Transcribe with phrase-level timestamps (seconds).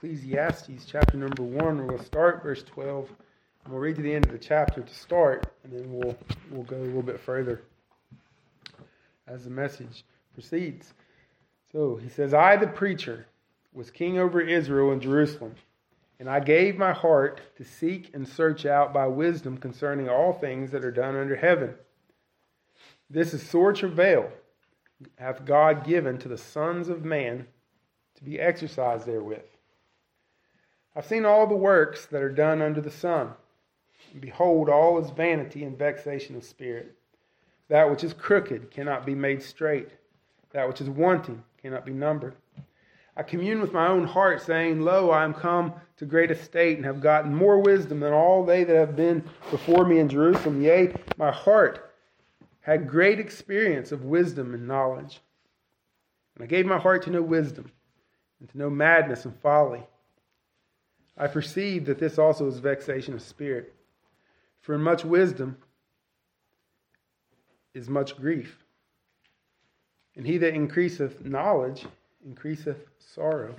[0.00, 1.88] Ecclesiastes chapter number 1.
[1.88, 3.08] We'll start verse 12
[3.64, 6.16] and we'll read to the end of the chapter to start and then we'll
[6.52, 7.62] we'll go a little bit further
[9.26, 10.94] as the message proceeds.
[11.72, 13.26] So he says, I the preacher
[13.72, 15.56] was king over Israel and Jerusalem,
[16.20, 20.70] and I gave my heart to seek and search out by wisdom concerning all things
[20.70, 21.74] that are done under heaven.
[23.10, 24.30] This is sore travail
[25.16, 27.48] hath God given to the sons of man
[28.14, 29.42] to be exercised therewith.
[30.98, 33.30] I've seen all the works that are done under the sun,
[34.10, 36.96] and behold, all is vanity and vexation of spirit.
[37.68, 39.90] That which is crooked cannot be made straight,
[40.50, 42.34] that which is wanting cannot be numbered.
[43.16, 46.84] I commune with my own heart, saying, Lo, I am come to great estate, and
[46.84, 50.60] have gotten more wisdom than all they that have been before me in Jerusalem.
[50.60, 51.94] Yea, my heart
[52.62, 55.20] had great experience of wisdom and knowledge.
[56.34, 57.70] And I gave my heart to know wisdom
[58.40, 59.86] and to know madness and folly.
[61.18, 63.74] I perceive that this also is vexation of spirit.
[64.60, 65.56] For in much wisdom
[67.74, 68.64] is much grief.
[70.16, 71.86] And he that increaseth knowledge
[72.24, 73.54] increaseth sorrow.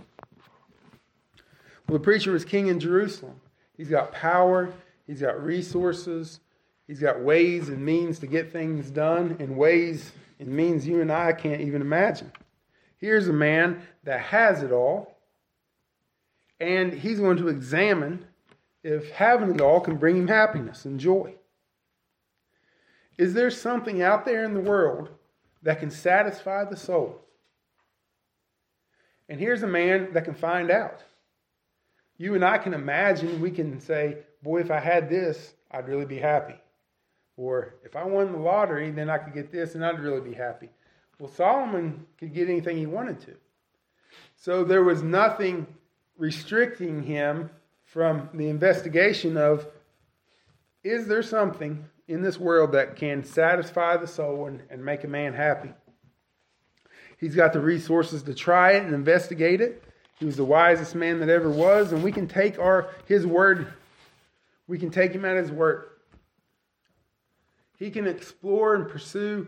[1.88, 3.40] Well, the preacher was king in Jerusalem.
[3.76, 4.72] He's got power,
[5.08, 6.40] he's got resources,
[6.88, 11.12] he's got ways and means to get things done in ways and means you and
[11.12, 12.32] I can't even imagine.
[12.98, 15.16] Here's a man that has it all,
[16.60, 18.26] and he's going to examine
[18.84, 21.34] if having it all can bring him happiness and joy.
[23.18, 25.10] Is there something out there in the world
[25.64, 27.22] that can satisfy the soul?
[29.28, 31.04] And here's a man that can find out.
[32.18, 36.06] You and I can imagine, we can say, Boy, if I had this, I'd really
[36.06, 36.56] be happy.
[37.36, 40.34] Or if I won the lottery, then I could get this and I'd really be
[40.34, 40.70] happy.
[41.20, 43.36] Well, Solomon could get anything he wanted to.
[44.38, 45.68] So there was nothing
[46.20, 47.50] restricting him
[47.86, 49.66] from the investigation of
[50.84, 55.08] is there something in this world that can satisfy the soul and, and make a
[55.08, 55.72] man happy?
[57.18, 59.84] He's got the resources to try it and investigate it.
[60.20, 63.74] He was the wisest man that ever was, and we can take our his word,
[64.68, 65.86] we can take him at his word.
[67.78, 69.48] He can explore and pursue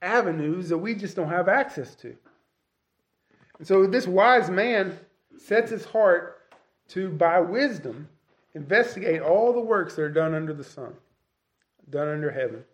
[0.00, 2.16] avenues that we just don't have access to.
[3.58, 4.98] And so this wise man
[5.40, 6.40] sets his heart
[6.88, 8.08] to, by wisdom,
[8.54, 10.94] investigate all the works that are done under the sun,
[11.90, 12.64] done under heaven,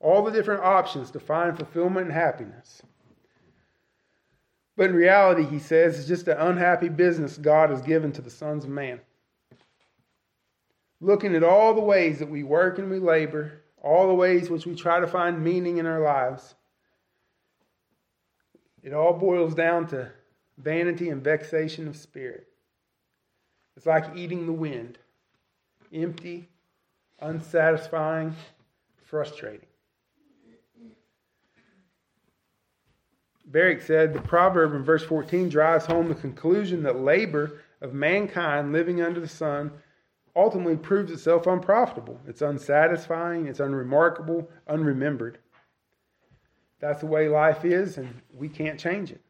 [0.00, 2.82] all the different options to find fulfillment and happiness.
[4.76, 8.30] But in reality, he says, it's just an unhappy business God has given to the
[8.30, 9.00] sons of man.
[11.00, 14.66] Looking at all the ways that we work and we labor, all the ways which
[14.66, 16.54] we try to find meaning in our lives,
[18.82, 20.10] it all boils down to
[20.58, 22.48] vanity and vexation of spirit.
[23.76, 24.98] It's like eating the wind
[25.92, 26.48] empty,
[27.20, 28.34] unsatisfying,
[29.04, 29.66] frustrating.
[33.46, 38.72] Barrick said the proverb in verse 14 drives home the conclusion that labor of mankind
[38.72, 39.70] living under the sun
[40.34, 42.20] ultimately proves itself unprofitable.
[42.26, 45.38] It's unsatisfying, it's unremarkable, unremembered.
[46.80, 49.20] That's the way life is, and we can't change it.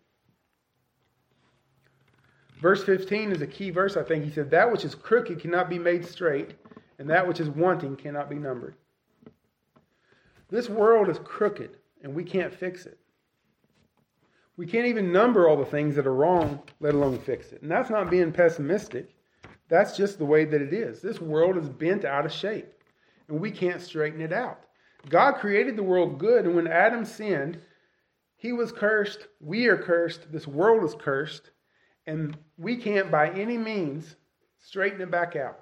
[2.60, 4.24] Verse 15 is a key verse, I think.
[4.24, 6.54] He said, That which is crooked cannot be made straight,
[6.98, 8.76] and that which is wanting cannot be numbered.
[10.48, 12.98] This world is crooked, and we can't fix it.
[14.56, 17.60] We can't even number all the things that are wrong, let alone fix it.
[17.60, 19.14] And that's not being pessimistic.
[19.68, 21.02] That's just the way that it is.
[21.02, 22.72] This world is bent out of shape,
[23.28, 24.60] and we can't straighten it out.
[25.10, 27.60] God created the world good, and when Adam sinned,
[28.36, 29.26] he was cursed.
[29.40, 30.32] We are cursed.
[30.32, 31.50] This world is cursed,
[32.06, 34.16] and we can't by any means
[34.58, 35.60] straighten it back out.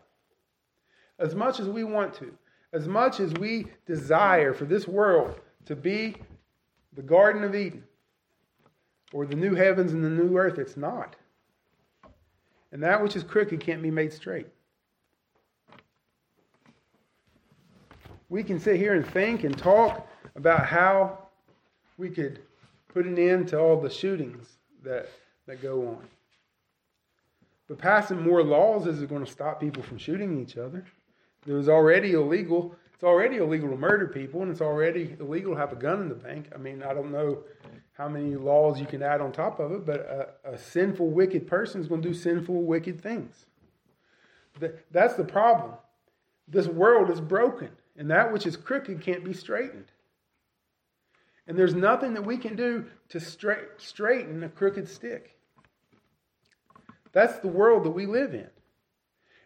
[1.18, 2.32] As much as we want to,
[2.72, 6.16] as much as we desire for this world to be
[6.94, 7.84] the Garden of Eden,
[9.14, 10.58] or the new heavens and the new earth.
[10.58, 11.16] It's not.
[12.72, 14.48] And that which is crooked can't be made straight.
[18.28, 21.18] We can sit here and think and talk about how
[21.96, 22.40] we could
[22.92, 25.08] put an end to all the shootings that,
[25.46, 26.04] that go on.
[27.66, 30.84] But passing more laws isn't going to stop people from shooting each other.
[31.46, 32.74] It was already illegal.
[32.92, 36.08] It's already illegal to murder people, and it's already illegal to have a gun in
[36.08, 36.48] the bank.
[36.54, 37.44] I mean, I don't know
[37.94, 40.00] how many laws you can add on top of it, but
[40.44, 43.46] a, a sinful, wicked person is going to do sinful, wicked things.
[44.90, 45.72] That's the problem.
[46.46, 49.90] This world is broken, and that which is crooked can't be straightened.
[51.46, 55.33] And there's nothing that we can do to straight, straighten a crooked stick.
[57.14, 58.50] That's the world that we live in.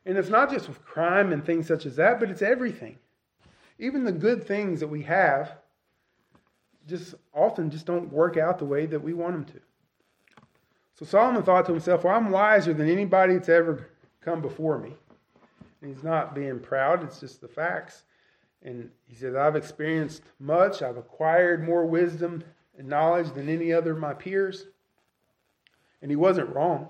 [0.05, 2.99] And it's not just with crime and things such as that, but it's everything.
[3.79, 5.53] Even the good things that we have
[6.88, 9.61] just often just don't work out the way that we want them to.
[10.99, 13.91] So Solomon thought to himself, Well, I'm wiser than anybody that's ever
[14.23, 14.94] come before me.
[15.81, 18.05] And he's not being proud, it's just the facts.
[18.62, 22.43] And he says, I've experienced much, I've acquired more wisdom
[22.76, 24.67] and knowledge than any other of my peers.
[26.00, 26.88] And he wasn't wrong.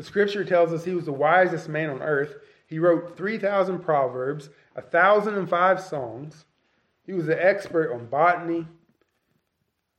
[0.00, 2.36] The scripture tells us he was the wisest man on earth.
[2.66, 6.46] He wrote 3,000 proverbs, 1,005 songs.
[7.04, 8.66] He was an expert on botany,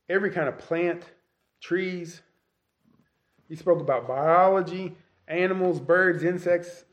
[0.08, 1.04] every kind of plant,
[1.60, 2.20] trees.
[3.48, 4.96] He spoke about biology,
[5.28, 6.84] animals, birds, insects,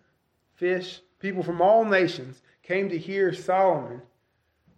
[0.54, 1.02] fish.
[1.18, 4.04] People from all nations came to hear Solomon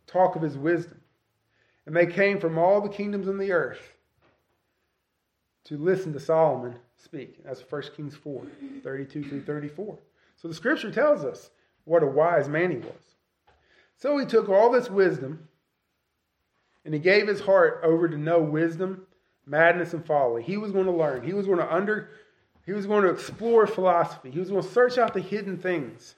[0.07, 1.01] talk of his wisdom.
[1.85, 3.91] And they came from all the kingdoms on the earth
[5.65, 7.43] to listen to Solomon speak.
[7.43, 8.45] That's 1 Kings 4
[8.83, 9.97] 32 through 34.
[10.35, 11.51] So the scripture tells us
[11.85, 13.15] what a wise man he was.
[13.97, 15.47] So he took all this wisdom
[16.85, 19.05] and he gave his heart over to know wisdom,
[19.45, 20.41] madness, and folly.
[20.41, 21.23] He was going to learn.
[21.23, 22.09] He was going to under
[22.65, 24.29] he was going to explore philosophy.
[24.29, 26.15] He was going to search out the hidden things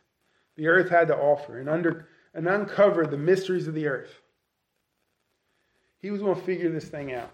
[0.55, 4.21] the earth had to offer and under and uncover the mysteries of the earth.
[5.99, 7.31] He was going to figure this thing out.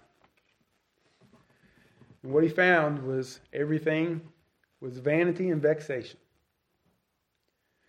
[2.22, 4.20] And what he found was everything
[4.80, 6.18] was vanity and vexation.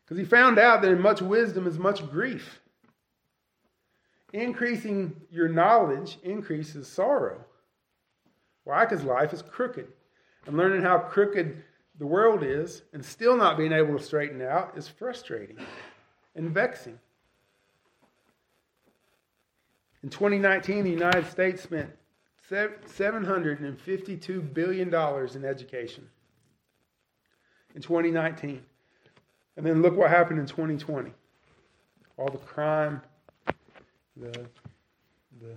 [0.04, 2.60] Because he found out that in much wisdom is much grief.
[4.34, 7.44] Increasing your knowledge increases sorrow.
[8.64, 8.86] Why?
[8.86, 9.88] Because life is crooked.
[10.48, 11.64] And learning how crooked
[12.00, 15.58] the world is and still not being able to straighten out is frustrating
[16.36, 17.00] and vexing.
[20.04, 21.90] In 2019, the United States spent
[22.52, 26.10] $752 billion in education.
[27.74, 28.62] In 2019.
[29.58, 31.12] And then look what happened in 2020.
[32.18, 33.02] All the crime,
[34.18, 34.46] the,
[35.42, 35.56] the,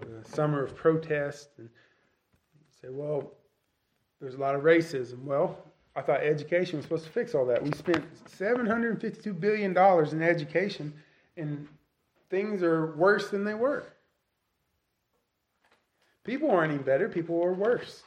[0.00, 1.50] the summer of protest.
[1.58, 1.68] And
[2.80, 3.32] say, well,
[4.20, 5.24] there's a lot of racism.
[5.24, 5.58] Well,
[5.96, 7.62] I thought education was supposed to fix all that.
[7.62, 8.04] We spent
[8.38, 10.92] $752 billion in education,
[11.36, 11.66] and
[12.28, 13.84] things are worse than they were.
[16.30, 18.04] People aren't any better, people are worse.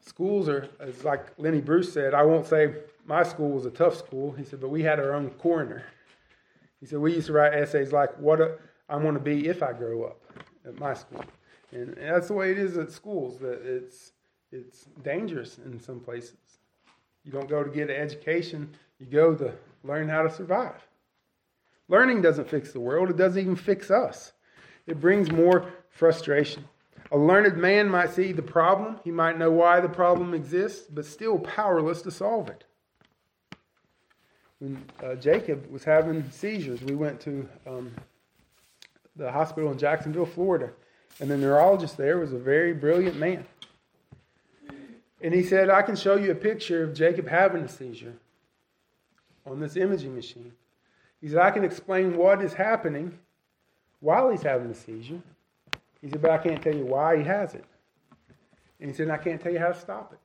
[0.00, 2.74] Schools are, as like Lenny Bruce said, I won't say
[3.06, 4.32] my school was a tough school.
[4.32, 5.84] He said, but we had our own coroner.
[6.80, 9.72] He said, we used to write essays like, what I want to be if I
[9.72, 10.20] grow up
[10.66, 11.24] at my school.
[11.70, 14.10] And that's the way it is at schools, that it's,
[14.50, 16.58] it's dangerous in some places.
[17.22, 19.54] You don't go to get an education, you go to
[19.84, 20.84] learn how to survive.
[21.88, 24.32] Learning doesn't fix the world, it doesn't even fix us.
[24.86, 26.64] It brings more frustration.
[27.10, 31.04] A learned man might see the problem, he might know why the problem exists, but
[31.04, 32.64] still powerless to solve it.
[34.58, 37.92] When uh, Jacob was having seizures, we went to um,
[39.16, 40.70] the hospital in Jacksonville, Florida,
[41.20, 43.44] and the neurologist there was a very brilliant man.
[45.20, 48.14] And he said, I can show you a picture of Jacob having a seizure
[49.46, 50.52] on this imaging machine.
[51.22, 53.16] He said, I can explain what is happening
[54.00, 55.22] while he's having the seizure.
[56.02, 57.64] He said, but I can't tell you why he has it.
[58.80, 60.18] And he said, I can't tell you how to stop it.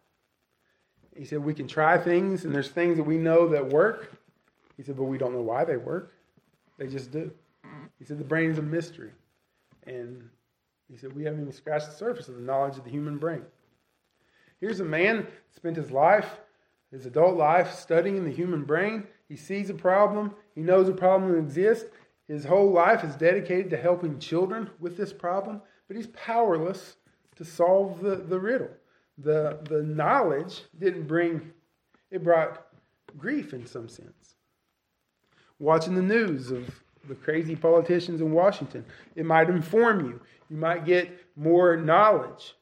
[1.18, 4.12] He said, we can try things, and there's things that we know that work.
[4.76, 6.14] He said, but we don't know why they work.
[6.78, 7.32] They just do.
[8.00, 9.12] He said, the brain is a mystery.
[9.86, 10.28] And
[10.92, 13.44] he said, we haven't even scratched the surface of the knowledge of the human brain.
[14.60, 16.40] Here's a man spent his life,
[16.92, 19.06] his adult life, studying the human brain.
[19.28, 20.34] He sees a problem.
[20.56, 21.86] He knows a problem exists.
[22.28, 26.98] His whole life is dedicated to helping children with this problem, but he's powerless
[27.38, 28.70] to solve the, the riddle.
[29.18, 31.54] The, the knowledge didn't bring,
[32.12, 32.68] it brought
[33.18, 34.36] grief in some sense.
[35.60, 40.22] Watching the news of the crazy politicians in Washington, it might inform you.
[40.50, 42.56] You might get more knowledge.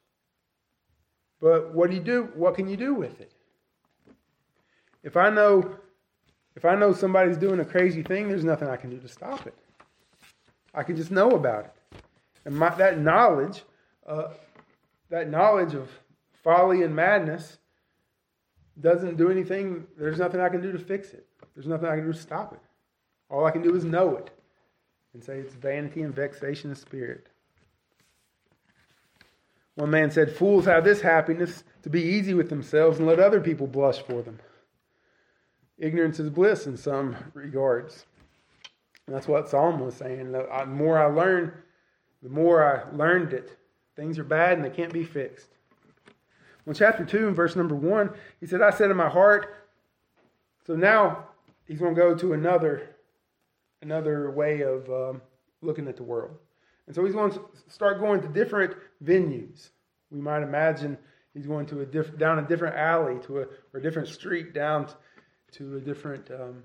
[1.42, 2.30] But what do you do?
[2.36, 3.32] What can you do with it?
[5.04, 5.76] If I know
[6.56, 9.46] if I know somebody's doing a crazy thing, there's nothing I can do to stop
[9.46, 9.56] it.
[10.74, 12.02] I can just know about it.
[12.46, 13.64] And my, that knowledge,
[14.08, 14.30] uh,
[15.10, 15.90] that knowledge of
[16.44, 17.58] folly and madness
[18.80, 19.86] doesn't do anything.
[19.98, 21.28] There's nothing I can do to fix it.
[21.56, 22.60] There's nothing I can do to stop it.
[23.30, 24.30] All I can do is know it
[25.14, 27.28] and say it's vanity and vexation of spirit.
[29.76, 33.42] One man said, Fools have this happiness to be easy with themselves and let other
[33.42, 34.40] people blush for them.
[35.78, 38.06] Ignorance is bliss in some regards.
[39.08, 40.32] And that's what Solomon was saying.
[40.32, 41.52] The more I learned,
[42.24, 43.58] the more I learned it,
[43.96, 45.48] Things are bad and they can't be fixed.
[46.66, 49.68] Well, in chapter 2 and verse number 1, he said, I said in my heart,
[50.66, 51.28] so now
[51.66, 52.96] he's going to go to another,
[53.82, 55.22] another way of um,
[55.62, 56.38] looking at the world.
[56.88, 59.70] And so he's going to start going to different venues.
[60.12, 60.98] We might imagine
[61.34, 63.42] he's going to a diff- down a different alley to a,
[63.74, 64.88] or a different street down
[65.58, 66.64] to a different um,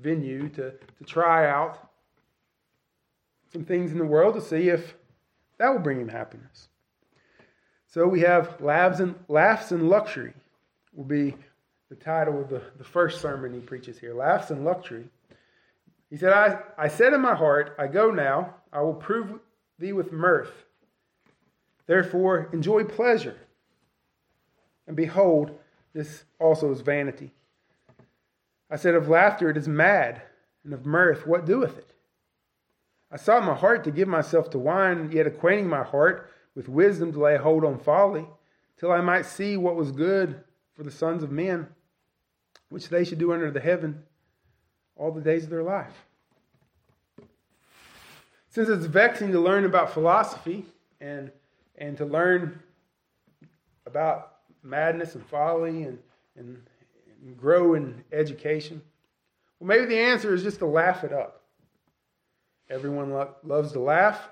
[0.00, 1.90] venue to, to try out
[3.52, 4.94] some things in the world to see if
[5.58, 6.68] that will bring him happiness.
[7.86, 10.34] So we have laughs and, laughs and luxury
[10.92, 11.36] will be
[11.88, 14.14] the title of the, the first sermon he preaches here.
[14.14, 15.06] Laughs and luxury.
[16.10, 19.38] He said, I, I said in my heart, I go now, I will prove
[19.78, 20.64] thee with mirth.
[21.86, 23.36] Therefore, enjoy pleasure.
[24.86, 25.56] And behold,
[25.92, 27.32] this also is vanity.
[28.74, 30.20] I said, Of laughter it is mad,
[30.64, 31.94] and of mirth what doeth it?
[33.08, 37.12] I sought my heart to give myself to wine, yet acquainting my heart with wisdom
[37.12, 38.26] to lay hold on folly,
[38.76, 40.42] till I might see what was good
[40.74, 41.68] for the sons of men,
[42.68, 44.02] which they should do under the heaven
[44.96, 45.94] all the days of their life.
[48.48, 50.64] Since it's vexing to learn about philosophy
[51.00, 51.30] and,
[51.78, 52.60] and to learn
[53.86, 54.32] about
[54.64, 56.00] madness and folly and,
[56.34, 56.60] and,
[57.22, 58.82] and grow in education,
[59.58, 61.42] well, maybe the answer is just to laugh it up.
[62.68, 64.30] Everyone lo- loves to laugh.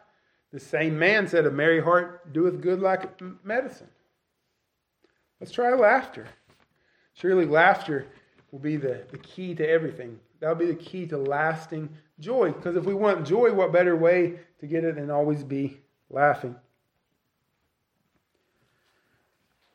[0.52, 3.88] The same man said, A merry heart doeth good like medicine.
[5.40, 6.26] Let's try laughter.
[7.14, 8.06] Surely laughter
[8.50, 10.18] will be the, the key to everything.
[10.40, 11.88] That'll be the key to lasting
[12.20, 12.52] joy.
[12.52, 15.78] Because if we want joy, what better way to get it than always be
[16.10, 16.56] laughing?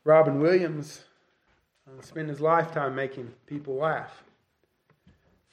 [0.04, 1.04] Robin Williams
[2.02, 4.24] spent his lifetime making people laugh.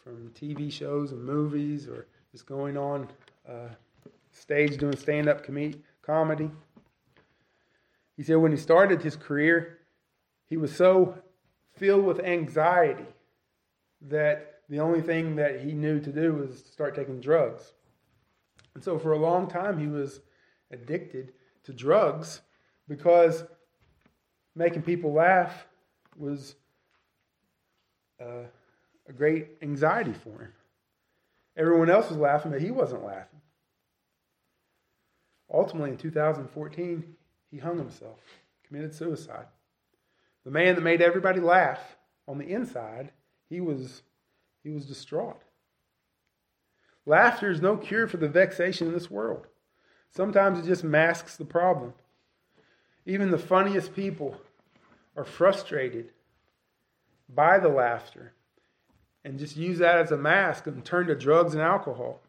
[0.03, 3.09] From TV shows and movies or just going on
[3.49, 3.69] uh,
[4.33, 6.51] stage doing stand up com- comedy.
[8.17, 9.79] He said when he started his career,
[10.47, 11.17] he was so
[11.77, 13.07] filled with anxiety
[14.03, 17.73] that the only thing that he knew to do was start taking drugs.
[18.75, 20.21] And so for a long time, he was
[20.71, 21.33] addicted
[21.65, 22.41] to drugs
[22.89, 23.45] because
[24.55, 25.67] making people laugh
[26.19, 26.55] was
[28.21, 28.45] uh,
[29.09, 30.53] a great anxiety for him.
[31.57, 33.41] Everyone else was laughing, but he wasn't laughing.
[35.53, 37.05] Ultimately, in 2014,
[37.51, 38.19] he hung himself,
[38.67, 39.47] committed suicide.
[40.45, 43.13] The man that made everybody laugh on the inside,
[43.49, 44.03] he was,
[44.63, 45.41] he was distraught.
[47.07, 49.47] Laughter is no cure for the vexation in this world.
[50.11, 51.93] Sometimes it just masks the problem.
[53.07, 54.37] Even the funniest people
[55.17, 56.11] are frustrated
[57.29, 58.33] by the laughter
[59.25, 62.21] and just use that as a mask and turn to drugs and alcohol.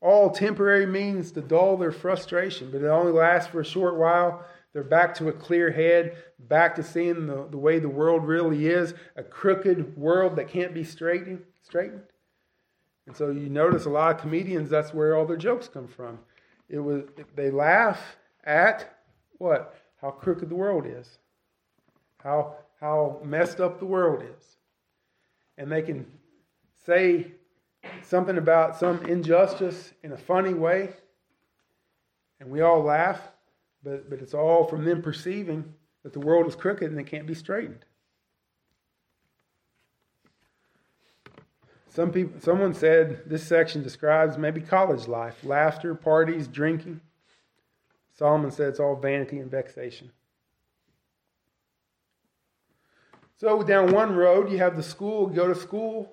[0.00, 4.44] All temporary means to dull their frustration, but it only lasts for a short while.
[4.72, 8.66] They're back to a clear head, back to seeing the, the way the world really
[8.66, 11.42] is a crooked world that can't be straightened.
[11.62, 12.02] straightened.
[13.06, 16.18] And so you notice a lot of comedians, that's where all their jokes come from.
[16.68, 17.04] It was
[17.36, 18.98] they laugh at
[19.38, 19.76] what?
[20.00, 21.18] How crooked the world is.
[22.24, 24.56] How how messed up the world is
[25.56, 26.06] and they can
[26.84, 27.32] say
[28.02, 30.90] something about some injustice in a funny way,
[32.40, 33.20] and we all laugh,
[33.82, 37.26] but, but it's all from them perceiving that the world is crooked and it can't
[37.26, 37.84] be straightened.
[41.88, 47.00] Some people, someone said this section describes maybe college life laughter, parties, drinking.
[48.12, 50.10] Solomon said it's all vanity and vexation.
[53.36, 56.12] So down one road, you have the school, go to school,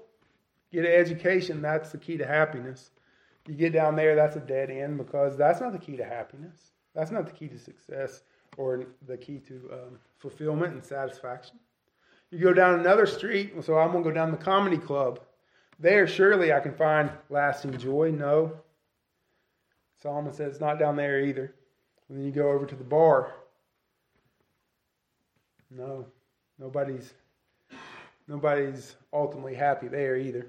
[0.72, 1.62] get an education.
[1.62, 2.92] That's the key to happiness.
[3.48, 6.72] You get down there, that's a dead end because that's not the key to happiness.
[6.94, 8.24] That's not the key to success
[8.58, 11.58] or the key to um, fulfillment and satisfaction.
[12.32, 15.20] You go down another street, so I'm going to go down the comedy club.
[15.80, 18.12] There, surely I can find lasting joy.
[18.12, 18.54] No.
[20.02, 21.54] Solomon says it's not down there either.
[22.08, 23.34] And then you go over to the bar.
[25.70, 26.06] No.
[26.62, 27.12] Nobody's
[28.28, 30.46] nobody's ultimately happy there either.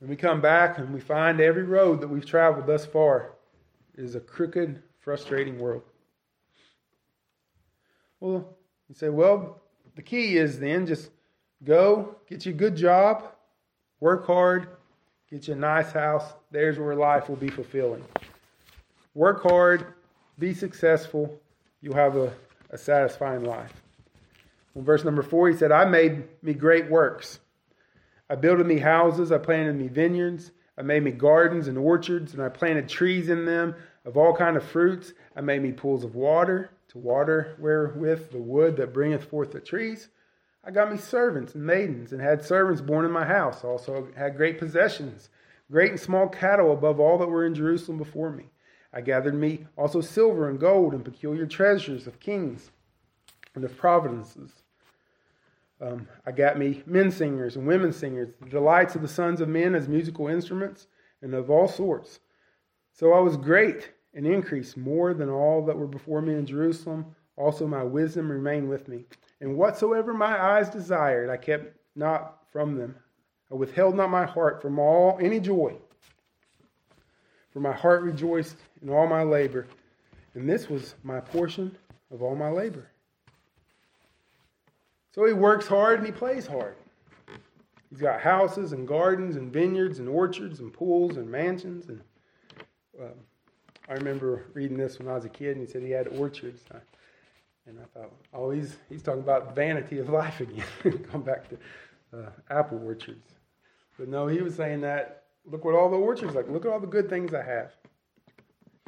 [0.00, 3.32] And we come back and we find every road that we've traveled thus far
[3.96, 5.82] is a crooked, frustrating world.
[8.20, 8.54] Well,
[8.88, 9.62] you say, well,
[9.96, 11.10] the key is then just
[11.64, 13.32] go, get you a good job,
[13.98, 14.68] work hard,
[15.30, 16.34] get you a nice house.
[16.50, 18.04] There's where life will be fulfilling.
[19.14, 19.86] Work hard,
[20.38, 21.40] be successful,
[21.82, 22.32] you'll have a,
[22.70, 23.82] a satisfying life.
[24.74, 27.40] In verse number four, he said, I made me great works.
[28.30, 32.42] I builded me houses, I planted me vineyards, I made me gardens and orchards, and
[32.42, 33.74] I planted trees in them
[34.06, 35.12] of all kind of fruits.
[35.36, 39.60] I made me pools of water to water wherewith the wood that bringeth forth the
[39.60, 40.08] trees.
[40.64, 43.64] I got me servants and maidens, and had servants born in my house.
[43.64, 45.28] Also had great possessions,
[45.70, 48.51] great and small cattle above all that were in Jerusalem before me.
[48.92, 52.70] I gathered me also silver and gold and peculiar treasures of kings
[53.54, 54.52] and of providences.
[55.80, 59.48] Um, I got me men singers and women singers, the delights of the sons of
[59.48, 60.86] men as musical instruments,
[61.22, 62.20] and of all sorts.
[62.92, 67.16] So I was great and increased more than all that were before me in Jerusalem.
[67.36, 69.06] Also, my wisdom remained with me.
[69.40, 72.94] And whatsoever my eyes desired, I kept not from them.
[73.50, 75.76] I withheld not my heart from all any joy.
[77.52, 79.66] For my heart rejoiced in all my labor,
[80.34, 81.76] and this was my portion
[82.10, 82.88] of all my labor.
[85.14, 86.76] So he works hard and he plays hard.
[87.90, 91.88] He's got houses and gardens and vineyards and orchards and pools and mansions.
[91.88, 92.00] And
[92.98, 93.12] um,
[93.86, 96.62] I remember reading this when I was a kid, and he said he had orchards.
[97.66, 100.64] And I thought, oh, he's, he's talking about vanity of life again.
[101.10, 101.58] Come back to
[102.18, 103.34] uh, apple orchards.
[103.98, 106.48] But no, he was saying that, look what all the orchards like.
[106.48, 107.72] Look at all the good things I have.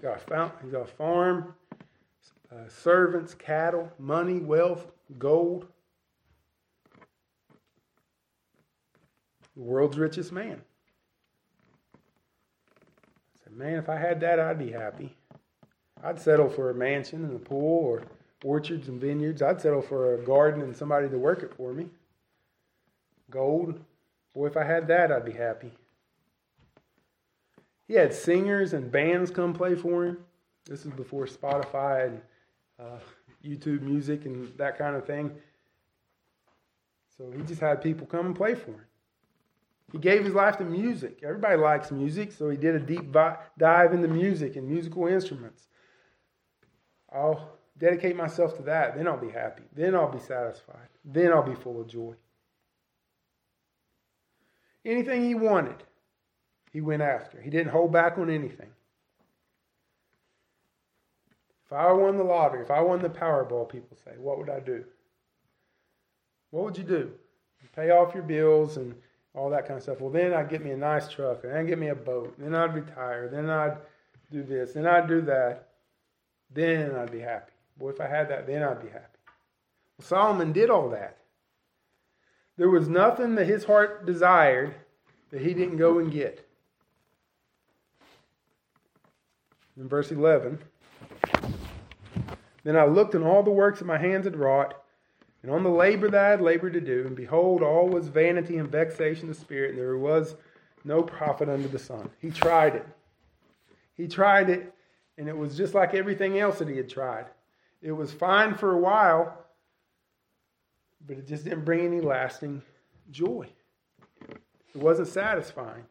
[0.01, 1.55] Got a, fountain, got a farm,
[2.53, 4.87] uh, servants, cattle, money, wealth,
[5.19, 5.67] gold.
[9.57, 10.61] The world's richest man.
[11.95, 15.17] I said, man, if I had that, I'd be happy.
[16.03, 18.03] I'd settle for a mansion and a pool or
[18.45, 19.41] orchards and vineyards.
[19.41, 21.89] I'd settle for a garden and somebody to work it for me.
[23.31, 23.81] Gold.
[24.35, 25.73] Boy, if I had that, I'd be happy.
[27.87, 30.19] He had singers and bands come play for him.
[30.67, 32.21] This is before Spotify and
[32.81, 32.99] uh,
[33.45, 35.31] YouTube music and that kind of thing.
[37.17, 38.87] So he just had people come and play for him.
[39.93, 41.21] He gave his life to music.
[41.23, 45.69] Everybody likes music, so he did a deep dive into music and musical instruments.
[47.13, 49.63] I'll dedicate myself to that, then I'll be happy.
[49.73, 50.89] Then I'll be satisfied.
[51.05, 52.15] Then I'll be full of joy.
[54.85, 55.83] Anything he wanted,
[56.75, 57.41] he went after.
[57.41, 58.69] He didn't hold back on anything.
[61.65, 64.59] If I won the lottery, if I won the Powerball, people say, what would I
[64.59, 64.85] do?
[66.51, 67.13] What would you do?
[67.75, 68.95] Pay off your bills and
[69.35, 70.01] all that kind of stuff.
[70.01, 72.55] Well, then I'd get me a nice truck, and then get me a boat, then
[72.55, 73.79] I'd retire, then I'd
[74.31, 75.69] do this, then I'd do that.
[76.53, 77.53] Then I'd be happy.
[77.79, 79.19] Boy, if I had that, then I'd be happy.
[79.97, 81.19] Well, Solomon did all that.
[82.57, 84.75] There was nothing that his heart desired
[85.31, 86.47] that he didn't go and get.
[89.77, 90.61] In verse 11,
[92.63, 94.75] then I looked on all the works that my hands had wrought,
[95.43, 98.57] and on the labor that I had labored to do, and behold, all was vanity
[98.57, 100.37] and vexation of spirit, and there was
[100.85, 102.09] no profit under the sun.
[102.21, 102.87] He tried it.
[103.95, 104.73] He tried it,
[105.19, 107.27] and it was just like everything else that he had tried.
[107.83, 109.45] It was fine for a while,
[111.07, 112.63] but it just didn't bring any lasting
[113.11, 113.49] joy.
[114.31, 115.85] It wasn't satisfying.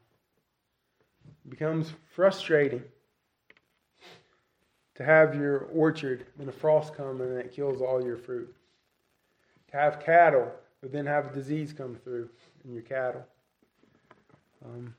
[1.45, 2.83] It becomes frustrating
[4.95, 8.53] to have your orchard and a frost come and it kills all your fruit.
[9.71, 10.51] To have cattle,
[10.81, 12.29] but then have a disease come through
[12.65, 13.25] in your cattle.
[14.63, 14.93] Um,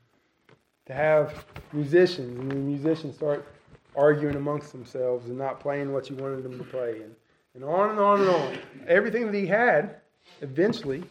[0.85, 3.47] to have musicians, and the musicians start
[3.95, 7.15] arguing amongst themselves and not playing what you wanted them to play, and,
[7.55, 8.57] and on and on and on.
[8.87, 9.95] Everything that he had
[10.41, 11.03] eventually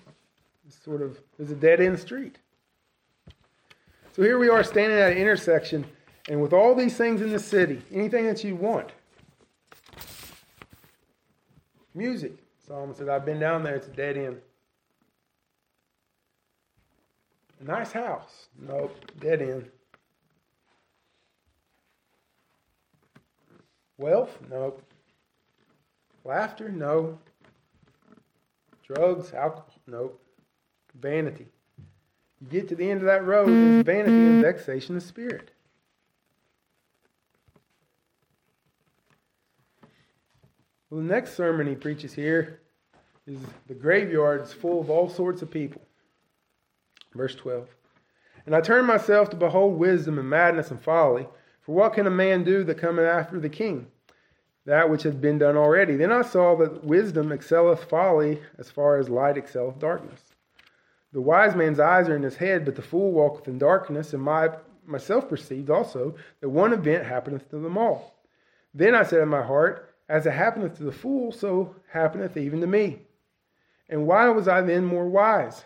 [0.84, 2.38] sort of is a dead end street.
[4.12, 5.84] So here we are standing at an intersection,
[6.28, 8.90] and with all these things in the city, anything that you want.
[11.94, 12.32] Music.
[12.66, 14.40] Solomon said, I've been down there, it's a dead end.
[17.60, 18.48] A nice house.
[18.58, 19.70] Nope, dead end.
[23.98, 24.38] Wealth?
[24.50, 24.82] Nope.
[26.24, 26.68] Laughter?
[26.70, 27.18] No.
[28.82, 29.32] Drugs?
[29.32, 29.66] Alcohol?
[29.86, 30.20] Nope.
[31.00, 31.46] Vanity.
[32.40, 35.50] You get to the end of that road, it's vanity and vexation of spirit.
[40.90, 42.60] Well, the next sermon he preaches here
[43.26, 45.82] is the graveyard is full of all sorts of people.
[47.14, 47.68] Verse 12.
[48.46, 51.26] And I turned myself to behold wisdom and madness and folly.
[51.62, 53.86] For what can a man do that cometh after the king?
[54.66, 55.96] That which has been done already.
[55.96, 60.20] Then I saw that wisdom excelleth folly as far as light excelleth darkness.
[61.12, 64.22] The wise man's eyes are in his head, but the fool walketh in darkness, and
[64.22, 64.50] my,
[64.84, 68.18] myself perceived also that one event happeneth to them all.
[68.74, 72.60] Then I said in my heart, As it happeneth to the fool, so happeneth even
[72.60, 73.00] to me.
[73.88, 75.64] And why was I then more wise?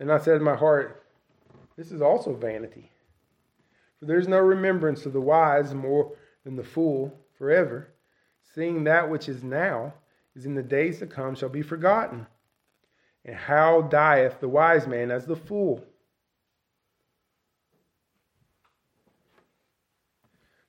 [0.00, 1.04] And I said in my heart,
[1.76, 2.90] This is also vanity.
[3.98, 6.12] For there is no remembrance of the wise more
[6.44, 7.88] than the fool forever,
[8.54, 9.94] seeing that which is now
[10.34, 12.26] is in the days to come shall be forgotten.
[13.24, 15.84] And how dieth the wise man as the fool?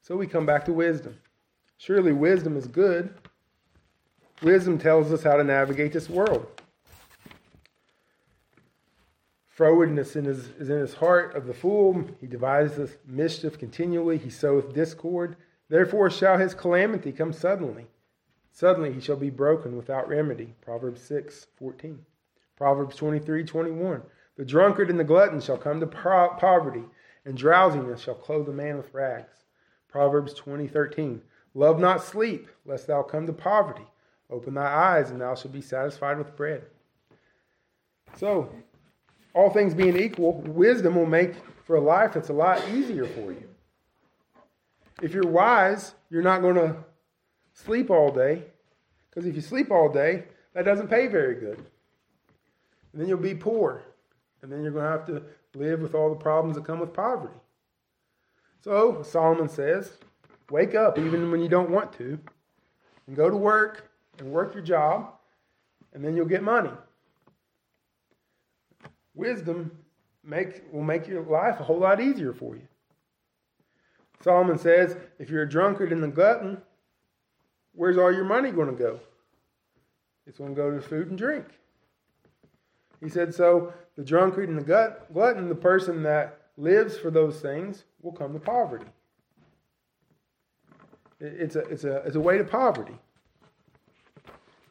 [0.01, 1.19] So we come back to wisdom.
[1.79, 3.13] Surely wisdom is good.
[4.43, 6.45] Wisdom tells us how to navigate this world.
[9.57, 12.05] Frowardness in his, is in his heart of the fool.
[12.19, 14.17] He devises mischief continually.
[14.17, 15.37] He soweth discord.
[15.69, 17.87] Therefore shall his calamity come suddenly.
[18.51, 20.55] Suddenly he shall be broken without remedy.
[20.59, 22.05] Proverbs 6, 14.
[22.57, 24.01] Proverbs 23, 21.
[24.35, 26.83] The drunkard and the glutton shall come to poverty,
[27.23, 29.45] and drowsiness shall clothe the man with rags.
[29.87, 31.21] Proverbs 20, 13.
[31.53, 33.85] Love not sleep, lest thou come to poverty.
[34.29, 36.63] Open thy eyes, and thou shalt be satisfied with bread.
[38.15, 38.49] So,
[39.33, 41.33] all things being equal, wisdom will make
[41.63, 43.47] for a life that's a lot easier for you.
[45.01, 46.75] If you're wise, you're not going to
[47.53, 48.43] sleep all day,
[49.09, 51.57] because if you sleep all day, that doesn't pay very good.
[52.91, 53.83] And then you'll be poor,
[54.41, 55.23] and then you're going to have to
[55.55, 57.33] live with all the problems that come with poverty.
[58.61, 59.93] So, Solomon says,
[60.51, 62.19] wake up even when you don't want to,
[63.07, 65.13] and go to work and work your job,
[65.93, 66.71] and then you'll get money.
[69.15, 69.71] Wisdom
[70.23, 72.67] make, will make your life a whole lot easier for you.
[74.21, 76.61] Solomon says, if you're a drunkard and a glutton,
[77.73, 78.99] where's all your money going to go?
[80.27, 81.45] It's going to go to food and drink.
[82.99, 87.85] He said, so the drunkard and the glutton, the person that lives for those things,
[88.01, 88.85] will come to poverty.
[91.19, 92.95] It's a, it's a, it's a way to poverty.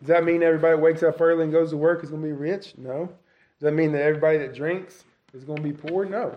[0.00, 2.32] Does that mean everybody wakes up early and goes to work is going to be
[2.32, 2.74] rich?
[2.78, 3.06] No.
[3.06, 6.04] Does that mean that everybody that drinks is going to be poor?
[6.04, 6.36] No.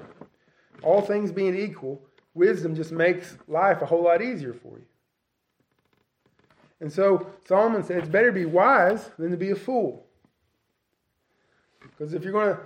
[0.81, 2.01] All things being equal,
[2.33, 4.85] wisdom just makes life a whole lot easier for you.
[6.79, 10.07] And so Solomon said it's better to be wise than to be a fool.
[11.81, 12.61] Because if you're going to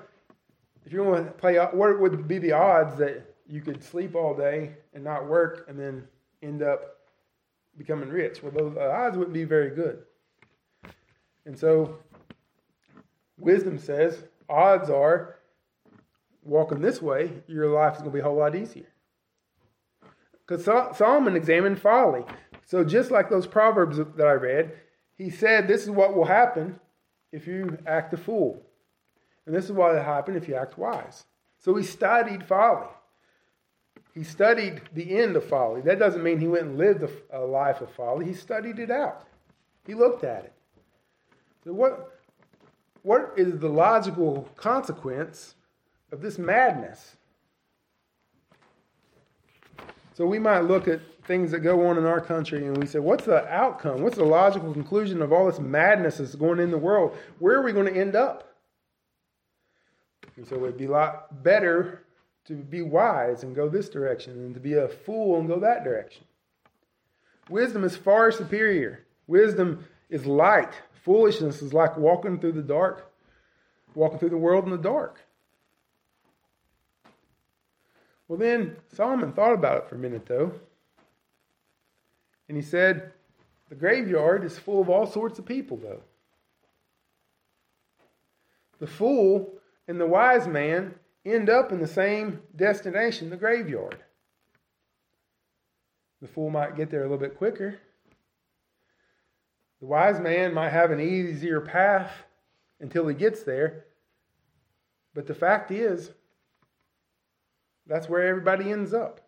[0.86, 4.36] if you're going to play, what would be the odds that you could sleep all
[4.36, 6.08] day and not work and then
[6.44, 6.98] end up
[7.78, 8.42] becoming rich?
[8.42, 10.04] Well, those uh, odds wouldn't be very good.
[11.46, 11.98] And so,
[13.38, 15.36] wisdom says odds are
[16.44, 18.88] walking this way, your life is going to be a whole lot easier.
[20.48, 22.24] Because Solomon examined folly.
[22.66, 24.74] So, just like those proverbs that I read,
[25.18, 26.80] he said, This is what will happen
[27.32, 28.62] if you act a fool.
[29.46, 31.26] And this is what will happen if you act wise.
[31.60, 32.88] So, he studied folly.
[34.16, 35.82] He studied the end of folly.
[35.82, 38.26] That doesn't mean he went and lived a life of folly.
[38.26, 39.28] He studied it out,
[39.86, 40.54] he looked at it.
[41.64, 42.20] So, what,
[43.04, 45.56] what is the logical consequence
[46.12, 47.18] of this madness?
[50.16, 53.00] So we might look at things that go on in our country and we say,
[53.00, 54.02] what's the outcome?
[54.02, 57.18] What's the logical conclusion of all this madness that's going in the world?
[57.40, 58.56] Where are we going to end up?
[60.38, 62.05] And so it'd be a lot better
[62.46, 65.84] to be wise and go this direction and to be a fool and go that
[65.84, 66.24] direction.
[67.50, 69.06] Wisdom is far superior.
[69.28, 70.74] Wisdom is light.
[71.04, 73.12] Foolishness is like walking through the dark,
[73.94, 75.20] walking through the world in the dark.
[78.28, 80.52] Well, then Solomon thought about it for a minute, though.
[82.48, 83.12] And he said,
[83.70, 86.02] The graveyard is full of all sorts of people, though.
[88.80, 89.54] The fool
[89.88, 93.98] and the wise man end up in the same destination, the graveyard.
[96.22, 97.80] The fool might get there a little bit quicker,
[99.86, 102.12] the wise man might have an easier path
[102.80, 103.86] until he gets there.
[105.14, 106.12] But the fact is,
[107.86, 109.22] that's where everybody ends up.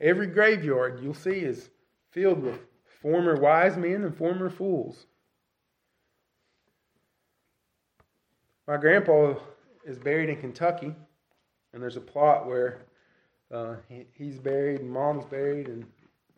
[0.00, 1.70] Every graveyard you'll see is
[2.10, 2.58] filled with
[3.02, 5.06] former wise men and former fools.
[8.66, 9.34] My grandpa
[9.84, 10.94] is buried in Kentucky,
[11.72, 12.82] and there's a plot where
[13.52, 15.86] uh, he, he's buried and mom's buried, and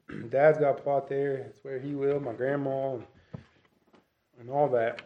[0.30, 1.37] Dad's got a plot there.
[1.37, 3.04] It's where he lived, my grandma, and,
[4.40, 5.02] and all that.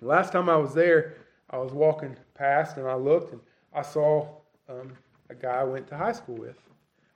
[0.00, 1.16] The last time I was there,
[1.50, 3.40] I was walking past and I looked and
[3.74, 4.28] I saw
[4.68, 4.92] um,
[5.30, 6.58] a guy I went to high school with.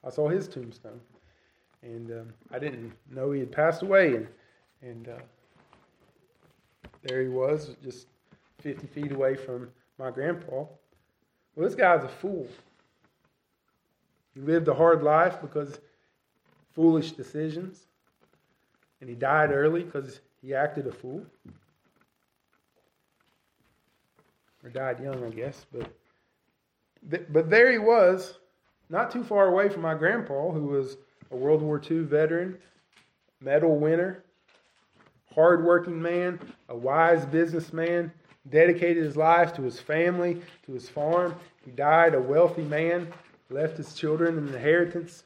[0.04, 1.00] I saw his tombstone,
[1.82, 4.16] and um, I didn't know he had passed away.
[4.16, 4.26] And
[4.82, 5.20] and uh,
[7.02, 8.08] there he was, just
[8.58, 10.64] 50 feet away from my grandpa.
[11.55, 12.48] Well, this guy's a fool.
[14.35, 15.78] He lived a hard life because
[16.74, 17.87] foolish decisions.
[19.00, 21.26] And he died early because he acted a fool.
[24.64, 25.66] Or died young, I guess.
[25.72, 25.90] But
[27.11, 28.38] but there he was,
[28.88, 30.96] not too far away from my grandpa, who was
[31.31, 32.59] a World War II veteran,
[33.40, 34.22] medal winner,
[35.35, 38.12] hardworking man, a wise businessman,
[38.48, 41.35] dedicated his life to his family, to his farm.
[41.64, 43.12] He died a wealthy man,
[43.50, 45.24] left his children an inheritance,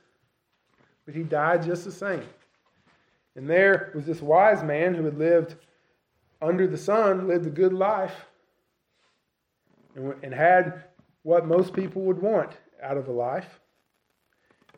[1.04, 2.24] but he died just the same.
[3.34, 5.56] And there was this wise man who had lived
[6.42, 8.26] under the sun, lived a good life,
[9.94, 10.84] and and had
[11.22, 12.52] what most people would want
[12.82, 13.58] out of a life.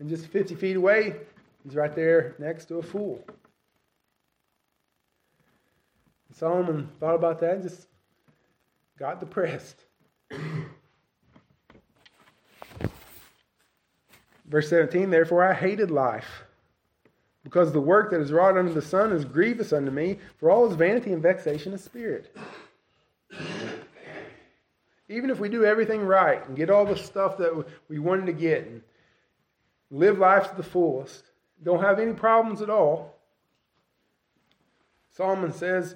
[0.00, 1.16] And just 50 feet away,
[1.62, 3.22] he's right there next to a fool.
[6.32, 7.87] Solomon thought about that and just
[8.98, 9.84] got depressed.
[14.46, 16.44] Verse 17, therefore I hated life,
[17.44, 20.68] because the work that is wrought under the sun is grievous unto me, for all
[20.68, 22.34] is vanity and vexation of spirit.
[25.10, 28.32] Even if we do everything right and get all the stuff that we wanted to
[28.32, 28.82] get and
[29.90, 31.24] live life to the fullest,
[31.62, 33.14] don't have any problems at all,
[35.10, 35.94] Solomon says,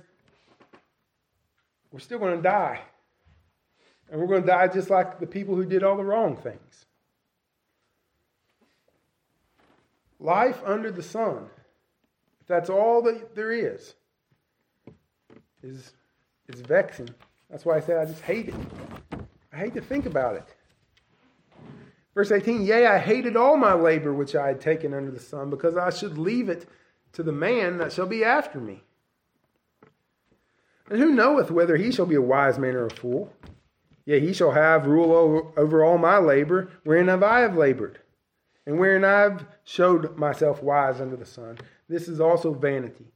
[1.91, 2.81] we're still going to die.
[4.13, 6.85] And we're going to die just like the people who did all the wrong things.
[10.21, 11.47] Life under the sun,
[12.43, 13.95] if that's all that there is,
[15.63, 15.95] is,
[16.47, 17.09] is vexing.
[17.51, 18.55] That's why I said I just hate it.
[19.51, 20.45] I hate to think about it.
[22.15, 25.49] Verse 18 Yea, I hated all my labor which I had taken under the sun,
[25.49, 26.69] because I should leave it
[27.15, 28.83] to the man that shall be after me.
[30.91, 33.33] And who knoweth whether he shall be a wise man or a fool?
[34.05, 38.01] Yea, he shall have rule over all my labor, wherein have I have labored,
[38.67, 41.59] and wherein I have showed myself wise under the sun.
[41.89, 43.13] This is also vanity.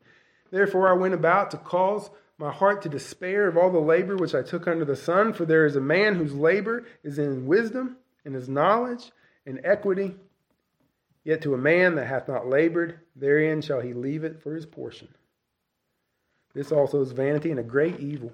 [0.51, 4.35] Therefore I went about to cause my heart to despair of all the labor which
[4.35, 7.97] I took under the sun, for there is a man whose labor is in wisdom,
[8.25, 9.11] and his knowledge,
[9.47, 10.17] and equity.
[11.25, 14.67] Yet to a man that hath not labored, therein shall he leave it for his
[14.67, 15.09] portion.
[16.55, 18.33] This also is vanity and a great evil.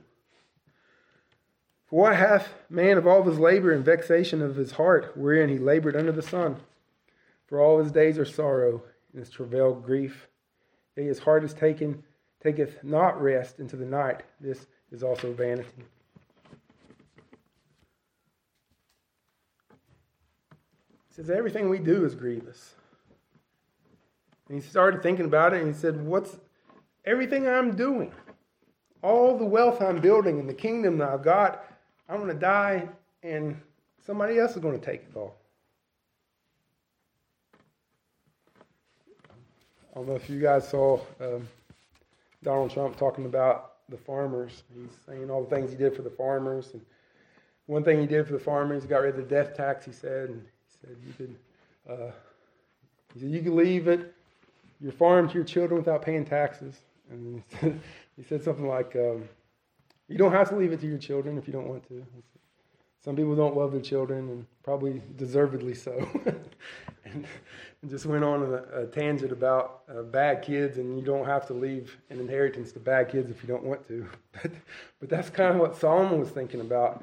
[1.92, 5.58] For what hath man of all his labor and vexation of his heart, wherein he
[5.58, 6.56] labored under the sun?
[7.46, 10.26] For all his days are sorrow, and his travail grief.
[10.96, 12.02] Yea, his heart is taken,
[12.42, 14.22] taketh not rest into the night.
[14.40, 15.68] This is also vanity.
[21.10, 22.74] He says, Everything we do is grievous.
[24.48, 26.38] And he started thinking about it, and he said, What's
[27.04, 28.14] everything I'm doing,
[29.02, 31.66] all the wealth I'm building and the kingdom that I've got,
[32.12, 32.86] I'm going to die
[33.22, 33.58] and
[34.04, 35.34] somebody else is going to take it all.
[39.90, 41.48] I don't know if you guys saw um,
[42.42, 44.62] Donald Trump talking about the farmers.
[44.74, 46.68] He's saying all the things he did for the farmers.
[46.74, 46.82] And
[47.64, 49.92] one thing he did for the farmers, he got rid of the death tax, he
[49.92, 50.28] said.
[50.28, 51.36] And he said, you could,
[51.90, 52.10] uh,
[53.14, 54.12] he said, you could leave it,
[54.82, 56.76] your farm to your children without paying taxes.
[57.10, 57.80] And he said,
[58.18, 59.26] he said something like, um,
[60.12, 62.04] You don't have to leave it to your children if you don't want to.
[63.02, 66.06] Some people don't love their children, and probably deservedly so.
[67.06, 67.26] and,
[67.80, 71.46] and, just went on a, a tangent about uh, bad kids, and you don't have
[71.46, 74.06] to leave an inheritance to bad kids if you don't want to.
[74.42, 74.52] But,
[75.00, 77.02] but that's kind of what Solomon was thinking about.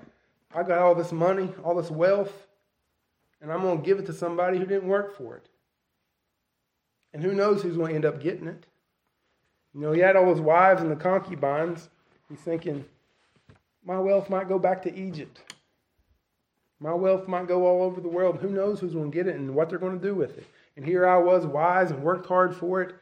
[0.53, 2.47] I got all this money, all this wealth,
[3.41, 5.49] and I'm going to give it to somebody who didn't work for it.
[7.13, 8.67] And who knows who's going to end up getting it?
[9.73, 11.89] You know, he had all his wives and the concubines.
[12.29, 12.85] He's thinking,
[13.83, 15.53] my wealth might go back to Egypt.
[16.79, 18.39] My wealth might go all over the world.
[18.39, 20.47] Who knows who's going to get it and what they're going to do with it.
[20.77, 22.95] And here I was, wise and worked hard for it.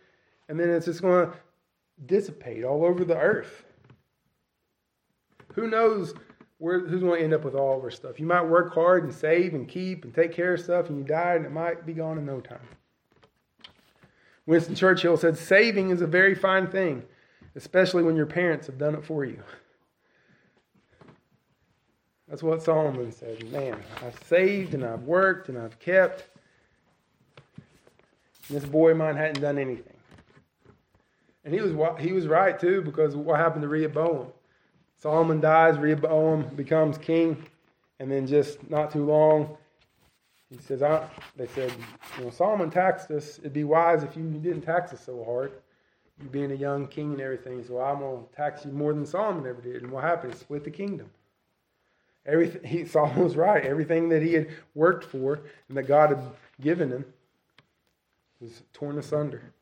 [0.50, 1.38] And then it's just going to
[2.06, 3.66] dissipate all over the earth.
[5.54, 6.14] Who knows
[6.58, 8.20] where, who's going to end up with all of our stuff?
[8.20, 11.04] You might work hard and save and keep and take care of stuff, and you
[11.04, 12.60] die, and it might be gone in no time.
[14.46, 17.04] Winston Churchill said, Saving is a very fine thing,
[17.56, 19.44] especially when your parents have done it for you.
[22.28, 23.50] That's what Solomon said.
[23.52, 26.26] Man, I've saved and I've worked and I've kept.
[28.48, 29.94] And this boy of mine hadn't done anything.
[31.46, 34.28] And he was he was right too, because what happened to Rehoboam?
[34.98, 37.46] Solomon dies, Rehoboam becomes king,
[38.00, 39.56] and then just not too long,
[40.50, 41.74] he says, I, they said,
[42.18, 43.38] you know, Solomon taxed us.
[43.40, 45.52] It'd be wise if you didn't tax us so hard,
[46.22, 47.64] you being a young king and everything.
[47.66, 49.84] So I'm to tax you more than Solomon ever did.
[49.84, 50.34] And what happened?
[50.34, 51.10] He split the kingdom.
[52.28, 53.64] Everything, he, Solomon was right.
[53.64, 56.22] Everything that he had worked for and that God had
[56.62, 57.06] given him
[58.40, 59.54] was torn asunder.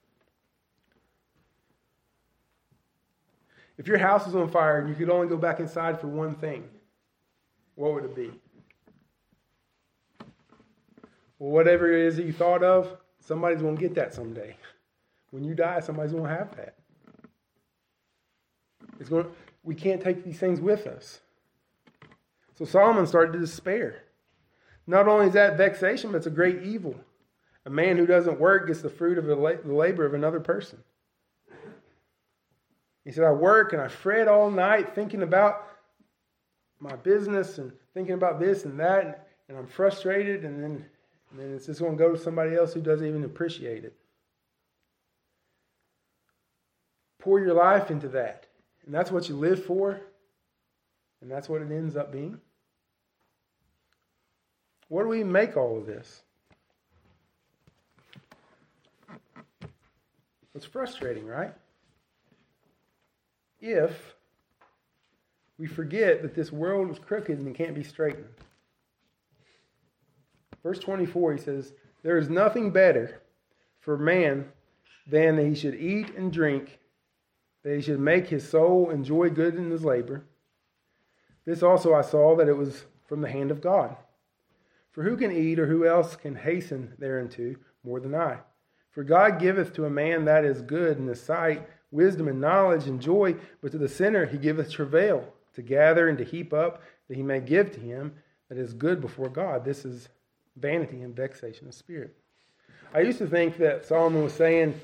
[3.77, 6.35] If your house was on fire and you could only go back inside for one
[6.35, 6.63] thing,
[7.75, 8.31] what would it be?
[11.37, 14.55] Well, whatever it is that you thought of, somebody's going to get that someday.
[15.31, 16.75] When you die, somebody's going to have that.
[18.99, 19.27] It's going.
[19.63, 21.19] We can't take these things with us.
[22.57, 24.03] So Solomon started to despair.
[24.87, 26.95] Not only is that vexation, but it's a great evil.
[27.65, 30.83] A man who doesn't work gets the fruit of the labor of another person.
[33.03, 35.67] He said, I work and I fret all night thinking about
[36.79, 40.85] my business and thinking about this and that, and I'm frustrated, and then,
[41.31, 43.95] and then it's just going to go to somebody else who doesn't even appreciate it.
[47.19, 48.47] Pour your life into that,
[48.85, 49.99] and that's what you live for,
[51.21, 52.39] and that's what it ends up being.
[54.95, 56.21] What do we make all of this?
[60.55, 61.53] It's frustrating, right?
[63.59, 64.15] If
[65.57, 68.29] we forget that this world is crooked and it can't be straightened.
[70.63, 73.19] Verse 24, he says, There is nothing better
[73.81, 74.45] for man
[75.05, 76.79] than that he should eat and drink,
[77.65, 80.23] that he should make his soul enjoy good in his labor.
[81.43, 83.97] This also I saw that it was from the hand of God.
[84.95, 88.37] For who can eat, or who else can hasten thereunto more than I?
[88.91, 92.87] For God giveth to a man that is good in his sight wisdom and knowledge
[92.87, 96.81] and joy, but to the sinner he giveth travail to gather and to heap up
[97.09, 98.13] that he may give to him
[98.47, 99.65] that is good before God.
[99.65, 100.07] This is
[100.55, 102.15] vanity and vexation of spirit.
[102.93, 104.79] I used to think that Solomon was saying,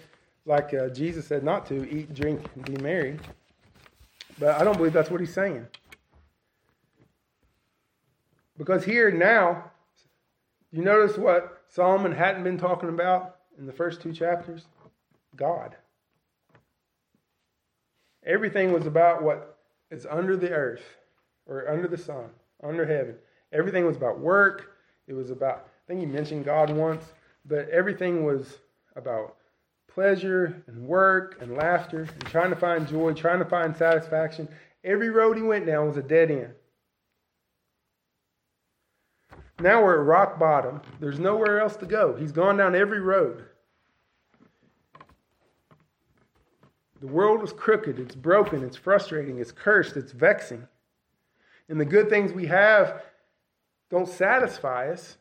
[0.45, 3.17] like uh, Jesus said, not to eat, drink, and be merry.
[4.37, 5.65] But I don't believe that's what he's saying.
[8.57, 9.71] Because here now,
[10.71, 14.65] you notice what Solomon hadn't been talking about in the first two chapters?
[15.35, 15.75] God.
[18.25, 19.57] Everything was about what
[19.89, 20.83] is under the earth
[21.45, 22.29] or under the sun,
[22.63, 23.15] under heaven.
[23.51, 24.77] Everything was about work.
[25.07, 27.03] It was about, I think he mentioned God once,
[27.45, 28.59] but everything was
[28.95, 29.35] about
[29.87, 34.47] pleasure and work and laughter and trying to find joy, trying to find satisfaction.
[34.83, 36.53] Every road he went down was a dead end.
[39.61, 40.81] Now we're at rock bottom.
[40.99, 42.15] There's nowhere else to go.
[42.15, 43.45] He's gone down every road.
[46.99, 50.67] The world is crooked, it's broken, it's frustrating, it's cursed, it's vexing.
[51.67, 53.01] And the good things we have
[53.89, 55.17] don't satisfy us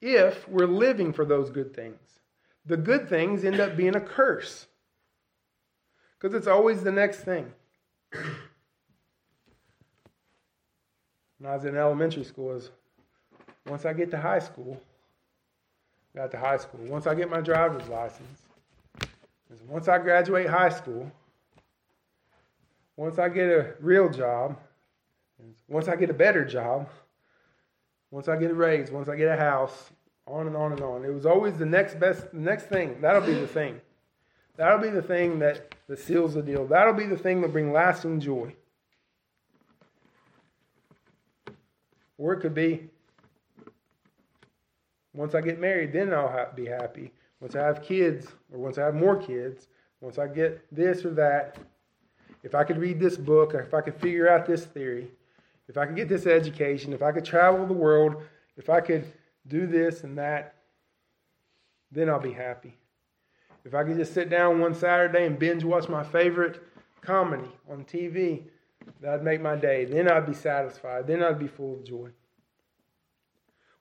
[0.00, 1.98] if we're living for those good things.
[2.64, 4.66] The good things end up being a curse
[6.18, 7.52] because it's always the next thing.
[11.38, 12.70] When I was in elementary school, was
[13.66, 14.80] once I get to high school,
[16.14, 18.42] got to high school, once I get my driver's license,
[19.68, 21.10] once I graduate high school,
[22.96, 24.56] once I get a real job,
[25.68, 26.88] once I get a better job,
[28.10, 29.90] once I get a raise, once I get a house,
[30.26, 31.04] on and on and on.
[31.04, 33.00] It was always the next best, the next thing.
[33.00, 33.80] That'll be the thing.
[34.56, 36.66] That'll be the thing that, that seals the deal.
[36.66, 38.54] That'll be the thing that bring lasting joy.
[42.18, 42.88] Or it could be
[45.16, 47.12] once I get married, then I'll be happy.
[47.40, 49.68] Once I have kids, or once I have more kids,
[50.00, 51.56] once I get this or that,
[52.42, 55.08] if I could read this book, if I could figure out this theory,
[55.68, 58.22] if I could get this education, if I could travel the world,
[58.56, 59.04] if I could
[59.48, 60.54] do this and that,
[61.90, 62.76] then I'll be happy.
[63.64, 66.62] If I could just sit down one Saturday and binge watch my favorite
[67.00, 68.44] comedy on TV,
[69.00, 69.84] that'd make my day.
[69.84, 71.06] Then I'd be satisfied.
[71.06, 72.10] Then I'd be full of joy.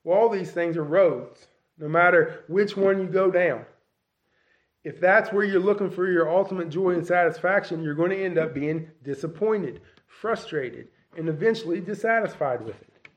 [0.06, 1.48] Well, all these things are roads,
[1.80, 3.65] no matter which one you go down.
[4.84, 8.38] If that's where you're looking for your ultimate joy and satisfaction, you're going to end
[8.38, 13.08] up being disappointed, frustrated, and eventually dissatisfied with it.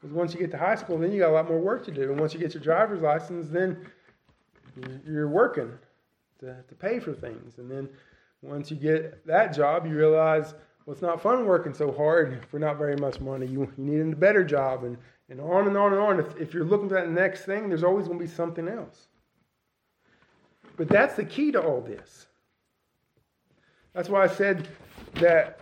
[0.00, 1.90] Because once you get to high school, then you got a lot more work to
[1.90, 2.12] do.
[2.12, 3.86] And once you get your driver's license, then
[5.04, 5.72] you're working
[6.38, 7.58] to, to pay for things.
[7.58, 7.88] And then
[8.40, 12.58] once you get that job, you realize, well, it's not fun working so hard for
[12.58, 13.46] not very much money.
[13.46, 14.96] You, you need a better job, and,
[15.28, 16.20] and on and on and on.
[16.20, 19.06] If, if you're looking for that next thing, there's always going to be something else.
[20.76, 22.26] But that's the key to all this.
[23.94, 24.68] That's why I said
[25.14, 25.60] that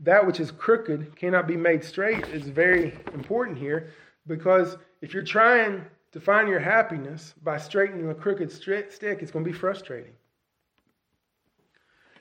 [0.00, 3.90] that which is crooked cannot be made straight is very important here
[4.26, 9.44] because if you're trying to find your happiness by straightening a crooked stick, it's going
[9.44, 10.12] to be frustrating.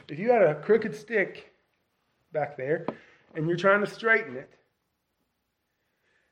[0.07, 1.55] If you had a crooked stick
[2.36, 2.86] back there
[3.33, 4.51] and you're trying to straighten it.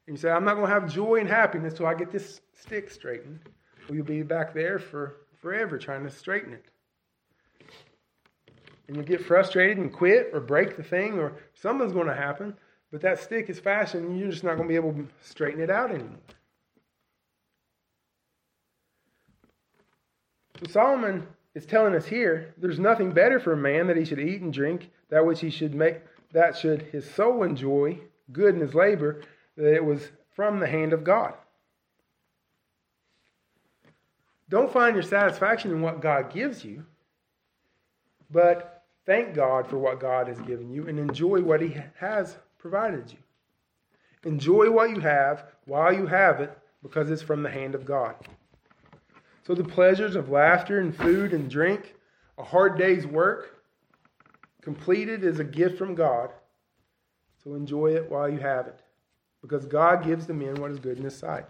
[0.06, 2.42] And you say, I'm not going to have joy and happiness till I get this
[2.54, 3.40] stick straightened.
[3.88, 6.66] Well, you'll be back there for forever trying to straighten it.
[8.88, 12.54] And you get frustrated and quit or break the thing, or something's going to happen.
[12.92, 15.62] But that stick is fashioned, and you're just not going to be able to straighten
[15.62, 16.20] it out anymore.
[20.60, 21.26] So Solomon
[21.56, 24.54] is telling us here there's nothing better for a man that he should eat and
[24.54, 26.02] drink, that which he should make,
[26.32, 28.00] that should his soul enjoy,
[28.32, 29.22] good in his labor,
[29.56, 31.34] that it was from the hand of God.
[34.50, 36.86] Don't find your satisfaction in what God gives you,
[38.30, 43.12] but thank God for what God has given you and enjoy what He has provided
[43.12, 43.18] you.
[44.30, 48.16] Enjoy what you have while you have it because it's from the hand of God.
[49.46, 51.96] So, the pleasures of laughter and food and drink,
[52.38, 53.64] a hard day's work,
[54.62, 56.30] completed is a gift from God.
[57.44, 58.80] So, enjoy it while you have it
[59.42, 61.46] because God gives the men what is good in His sight.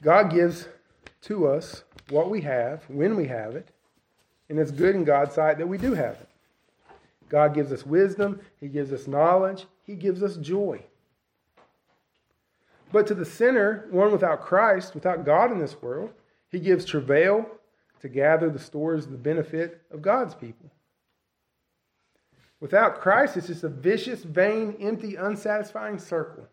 [0.00, 0.68] God gives
[1.22, 3.68] to us what we have when we have it,
[4.48, 6.28] and it's good in God's sight that we do have it.
[7.28, 10.80] God gives us wisdom, He gives us knowledge, He gives us joy.
[12.94, 16.10] But to the sinner, one without Christ, without God in this world,
[16.52, 17.44] He gives travail
[18.00, 20.70] to gather the stores of the benefit of God's people.
[22.60, 26.46] Without Christ, it's just a vicious, vain, empty, unsatisfying circle.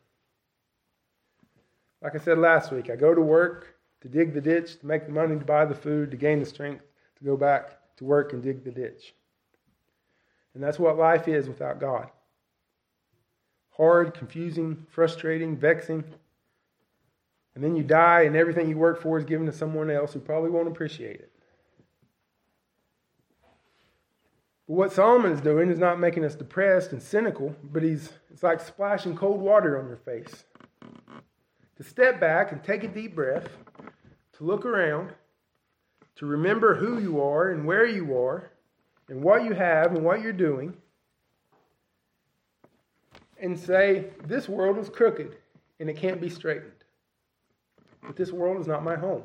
[2.02, 5.06] Like I said last week, I go to work to dig the ditch, to make
[5.06, 6.84] the money to buy the food, to gain the strength
[7.20, 9.14] to go back to work and dig the ditch.
[10.56, 12.10] And that's what life is without God
[13.82, 16.04] hard, confusing, frustrating, vexing.
[17.54, 20.20] And then you die, and everything you work for is given to someone else who
[20.20, 21.32] probably won't appreciate it.
[24.68, 28.44] But what Solomon is doing is not making us depressed and cynical, but he's it's
[28.44, 30.46] like splashing cold water on your face
[31.82, 33.50] to step back and take a deep breath,
[34.34, 35.12] to look around,
[36.16, 38.52] to remember who you are and where you are,
[39.10, 40.78] and what you have and what you're doing,
[43.42, 45.36] and say, This world is crooked
[45.80, 46.81] and it can't be straightened.
[48.04, 49.24] But this world is not my home.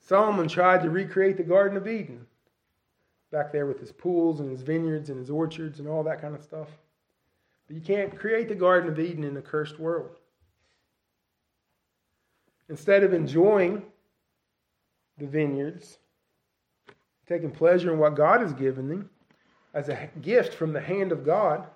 [0.00, 2.26] Solomon tried to recreate the Garden of Eden
[3.30, 6.34] back there with his pools and his vineyards and his orchards and all that kind
[6.34, 6.68] of stuff.
[7.66, 10.16] But you can't create the Garden of Eden in a cursed world.
[12.70, 13.82] Instead of enjoying
[15.18, 15.98] the vineyards,
[17.26, 19.10] taking pleasure in what God has given them
[19.74, 21.66] as a gift from the hand of God,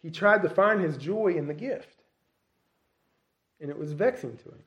[0.00, 1.95] he tried to find his joy in the gift.
[3.60, 4.62] And it was vexing to him.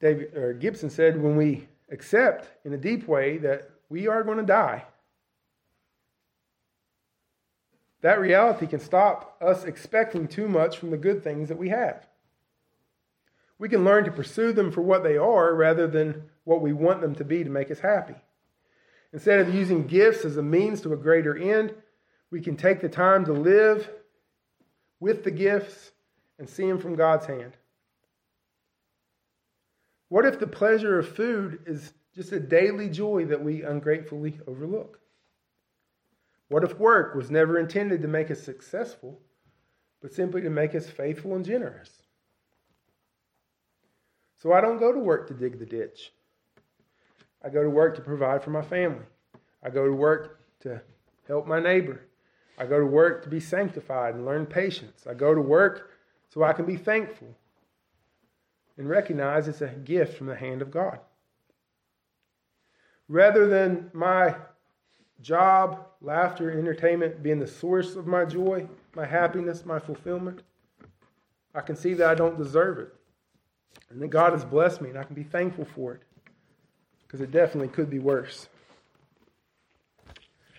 [0.00, 4.38] David or Gibson said, when we accept in a deep way that we are going
[4.38, 4.84] to die,
[8.00, 12.06] that reality can stop us expecting too much from the good things that we have.
[13.58, 17.02] We can learn to pursue them for what they are rather than what we want
[17.02, 18.14] them to be to make us happy.
[19.12, 21.74] Instead of using gifts as a means to a greater end,
[22.30, 23.90] we can take the time to live
[25.00, 25.90] with the gifts
[26.38, 27.56] and see them from God's hand.
[30.08, 35.00] What if the pleasure of food is just a daily joy that we ungratefully overlook?
[36.48, 39.20] What if work was never intended to make us successful,
[40.02, 41.90] but simply to make us faithful and generous?
[44.42, 46.12] So I don't go to work to dig the ditch.
[47.44, 49.04] I go to work to provide for my family.
[49.62, 50.80] I go to work to
[51.28, 52.00] help my neighbor.
[52.60, 55.06] I go to work to be sanctified and learn patience.
[55.08, 55.92] I go to work
[56.28, 57.34] so I can be thankful
[58.76, 60.98] and recognize it's a gift from the hand of God.
[63.08, 64.36] Rather than my
[65.22, 70.42] job, laughter, entertainment being the source of my joy, my happiness, my fulfillment,
[71.54, 72.94] I can see that I don't deserve it.
[73.88, 76.02] And that God has blessed me, and I can be thankful for it.
[77.06, 78.49] Because it definitely could be worse.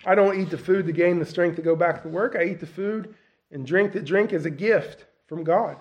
[0.06, 2.36] I don't eat the food to gain the strength to go back to work.
[2.36, 3.14] I eat the food
[3.52, 5.78] and drink the drink as a gift from God.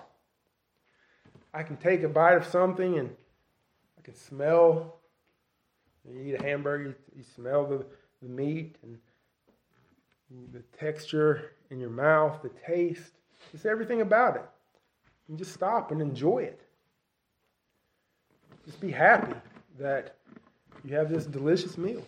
[1.53, 3.09] I can take a bite of something and
[3.97, 4.99] I can smell.
[6.07, 7.85] You eat a hamburger, you smell the
[8.21, 8.97] the meat and
[10.53, 13.13] the texture in your mouth, the taste,
[13.51, 14.45] just everything about it.
[15.27, 16.61] And just stop and enjoy it.
[18.65, 19.33] Just be happy
[19.79, 20.17] that
[20.83, 22.05] you have this delicious meal.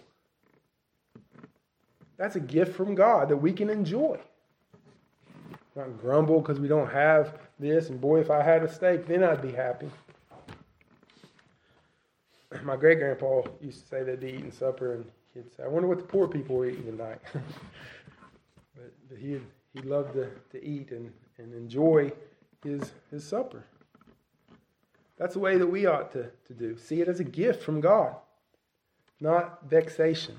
[2.18, 4.20] That's a gift from God that we can enjoy.
[5.76, 9.24] Not grumble because we don't have this, and boy, if I had a steak, then
[9.24, 9.89] I'd be happy.
[12.64, 15.68] My great grandpa used to say that they'd be eating supper, and he'd say, I
[15.68, 17.20] wonder what the poor people are eating tonight.
[17.34, 19.39] but, but he
[19.74, 22.11] he loved to, to eat and, and enjoy
[22.64, 23.64] his his supper.
[25.18, 26.78] That's the way that we ought to, to do.
[26.78, 28.16] See it as a gift from God.
[29.20, 30.36] not vexation.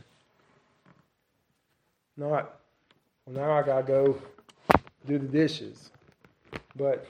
[2.17, 2.61] Not,
[3.27, 4.23] well, now I got to go
[5.07, 5.91] do the dishes.
[6.77, 7.07] But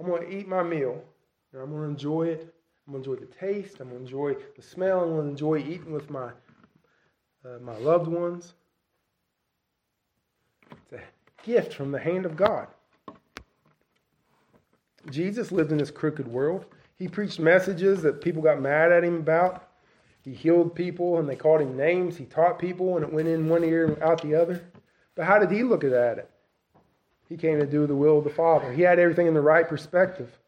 [0.00, 1.02] I'm going to eat my meal
[1.52, 2.54] and I'm going to enjoy it.
[2.86, 3.80] I'm going to enjoy the taste.
[3.80, 5.00] I'm going to enjoy the smell.
[5.00, 6.30] I'm going to enjoy eating with my,
[7.44, 8.54] uh, my loved ones.
[10.70, 11.00] It's a
[11.44, 12.68] gift from the hand of God.
[15.10, 16.66] Jesus lived in this crooked world.
[16.96, 19.68] He preached messages that people got mad at him about.
[20.24, 22.16] He healed people and they called him names.
[22.16, 24.64] He taught people and it went in one ear and out the other.
[25.14, 26.30] But how did he look at it?
[27.28, 28.72] He came to do the will of the Father.
[28.72, 30.38] He had everything in the right perspective.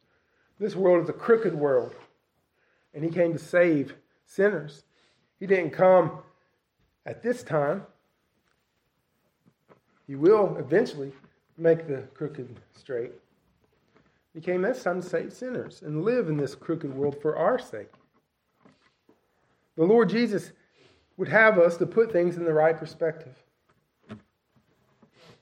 [0.59, 1.95] This world is a crooked world.
[2.95, 4.85] And he came to save sinners.
[5.39, 6.21] He didn't come
[7.05, 7.87] at this time.
[10.07, 11.13] He will eventually
[11.59, 13.13] make the crooked straight.
[14.33, 17.59] He came this time to save sinners and live in this crooked world for our
[17.59, 17.93] sake.
[19.77, 20.53] The Lord Jesus
[21.17, 23.35] would have us to put things in the right perspective.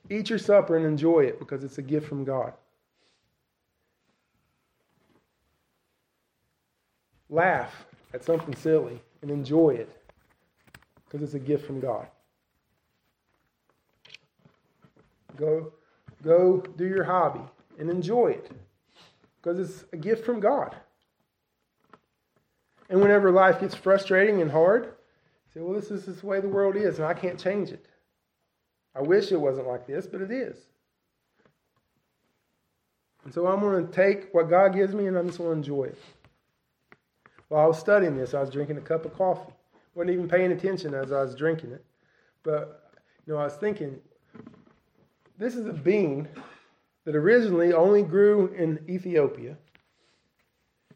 [0.09, 2.53] Eat your supper and enjoy it because it's a gift from God.
[7.29, 9.89] Laugh at something silly and enjoy it
[11.05, 12.07] because it's a gift from God.
[15.35, 15.73] Go,
[16.23, 17.41] go do your hobby
[17.79, 18.51] and enjoy it
[19.41, 20.75] because it's a gift from God.
[22.89, 24.93] And whenever life gets frustrating and hard,
[25.53, 27.85] say, well, this is the way the world is, and I can't change it.
[28.95, 30.57] I wish it wasn't like this, but it is.
[33.25, 35.57] And so I'm going to take what God gives me and I'm just going to
[35.57, 35.99] enjoy it.
[37.49, 39.51] While I was studying this, I was drinking a cup of coffee.
[39.95, 41.83] Wasn't even paying attention as I was drinking it.
[42.43, 42.91] But,
[43.25, 43.99] you know, I was thinking,
[45.37, 46.27] this is a bean
[47.05, 49.57] that originally only grew in Ethiopia.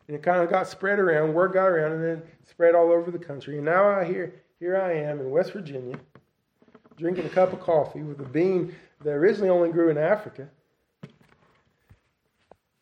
[0.10, 3.12] And it kind of got spread around, word got around, and then spread all over
[3.12, 3.58] the country.
[3.58, 6.00] And now I hear, here I am in West Virginia,
[6.98, 10.50] drinking a cup of coffee with a bean that originally only grew in Africa.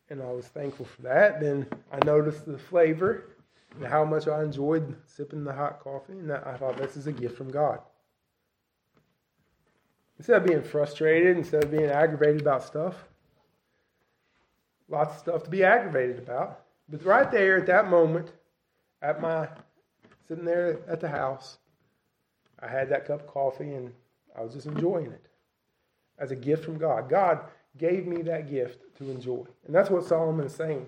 [0.08, 1.38] And I was thankful for that.
[1.38, 3.24] Then I noticed the flavor
[3.76, 6.14] and how much I enjoyed sipping the hot coffee.
[6.14, 7.80] And I thought, this is a gift from God.
[10.16, 12.94] Instead of being frustrated, instead of being aggravated about stuff,
[14.88, 16.62] lots of stuff to be aggravated about.
[16.88, 18.32] But right there at that moment,
[19.02, 19.48] at my
[20.26, 21.58] sitting there at the house,
[22.60, 23.92] I had that cup of coffee and
[24.36, 25.26] I was just enjoying it
[26.18, 27.08] as a gift from God.
[27.08, 27.40] God
[27.76, 29.44] gave me that gift to enjoy.
[29.66, 30.86] And that's what Solomon is saying.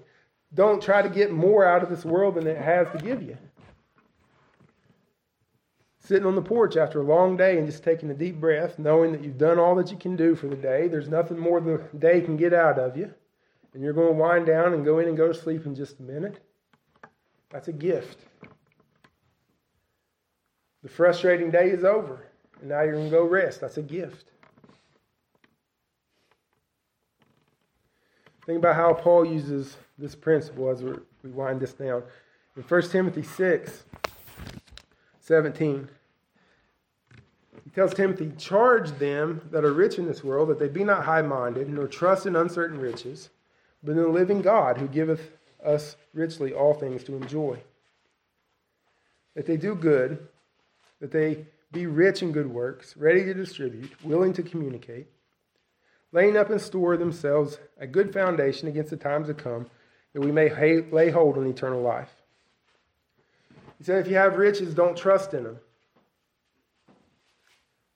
[0.55, 3.37] Don't try to get more out of this world than it has to give you.
[6.01, 9.13] Sitting on the porch after a long day and just taking a deep breath, knowing
[9.13, 10.89] that you've done all that you can do for the day.
[10.89, 13.15] There's nothing more the day can get out of you
[13.73, 16.01] and you're going to wind down and go in and go to sleep in just
[16.01, 16.41] a minute,
[17.51, 18.19] that's a gift.
[20.83, 22.27] The frustrating day is over,
[22.61, 23.61] and now you're going to go rest.
[23.61, 24.31] That's a gift.
[28.47, 32.03] Think about how Paul uses this principle as we wind this down.
[32.57, 33.85] In 1 Timothy 6
[35.21, 35.89] 17,
[37.63, 41.05] he tells Timothy, Charge them that are rich in this world that they be not
[41.05, 43.31] high minded, nor trust in uncertain riches
[43.83, 45.31] but in the living God who giveth
[45.65, 47.59] us richly all things to enjoy.
[49.35, 50.27] That they do good,
[51.01, 55.07] that they be rich in good works, ready to distribute, willing to communicate,
[56.13, 59.67] laying up in store themselves a good foundation against the times to come,
[60.13, 60.51] that we may
[60.91, 62.11] lay hold on eternal life.
[63.79, 65.59] He said, if you have riches, don't trust in them.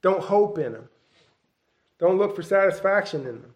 [0.00, 0.88] Don't hope in them.
[1.98, 3.53] Don't look for satisfaction in them.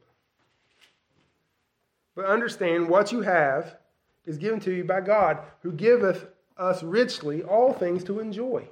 [2.18, 3.76] But understand what you have
[4.26, 8.68] is given to you by God, who giveth us richly all things to enjoy.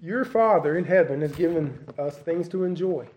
[0.00, 3.08] Your Father in heaven has given us things to enjoy.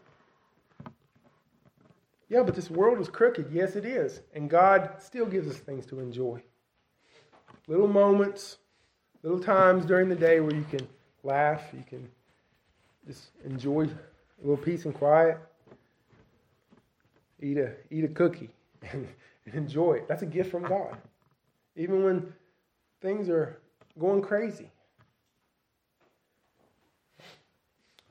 [2.28, 3.52] Yeah, but this world is crooked.
[3.52, 4.22] Yes, it is.
[4.34, 6.42] And God still gives us things to enjoy.
[7.68, 8.58] Little moments,
[9.22, 10.88] little times during the day where you can
[11.22, 12.10] laugh, you can
[13.06, 13.88] just enjoy
[14.42, 15.38] a little peace and quiet,
[17.42, 18.50] eat a eat a cookie
[18.92, 19.08] and,
[19.54, 20.08] enjoy it.
[20.08, 20.96] That's a gift from God.
[21.76, 22.32] Even when
[23.02, 23.60] things are
[24.00, 24.70] going crazy.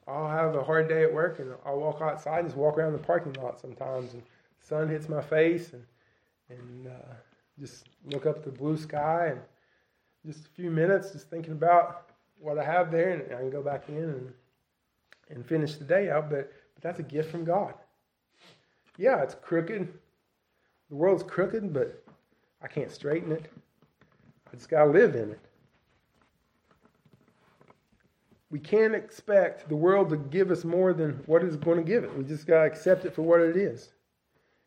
[0.07, 2.93] I'll have a hard day at work and I'll walk outside and just walk around
[2.93, 4.23] the parking lot sometimes and
[4.59, 5.85] sun hits my face and
[6.49, 7.15] and uh,
[7.61, 9.41] just look up at the blue sky and
[10.27, 12.11] just a few minutes just thinking about
[12.41, 14.33] what I have there and I can go back in and
[15.31, 17.75] and finish the day out, but, but that's a gift from God.
[18.99, 19.89] Yeah, it's crooked.
[20.89, 22.03] The world's crooked, but
[22.63, 23.51] I can't straighten it.
[24.53, 25.41] I just got to live in it.
[28.51, 32.03] We can't expect the world to give us more than what it's going to give
[32.03, 32.17] it.
[32.17, 33.91] We just got to accept it for what it is.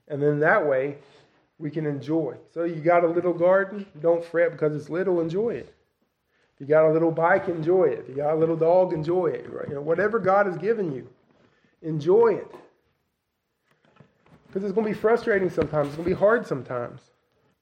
[0.08, 0.98] And then that way,
[1.60, 2.36] we can enjoy.
[2.54, 5.76] So you got a little garden, don't fret because it's little, enjoy it.
[6.56, 8.00] If you got a little bike, enjoy it.
[8.00, 9.46] If you got a little dog, enjoy it.
[9.68, 11.10] You know, whatever God has given you,
[11.82, 12.56] enjoy it.
[14.48, 15.88] Because it's going to be frustrating sometimes.
[15.88, 17.02] It's going to be hard sometimes.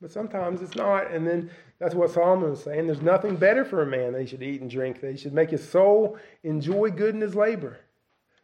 [0.02, 1.10] But sometimes it's not.
[1.12, 2.88] And then that's what Solomon was saying.
[2.88, 5.34] There's nothing better for a man that he should eat and drink, that he should
[5.34, 7.80] make his soul enjoy good in his labor.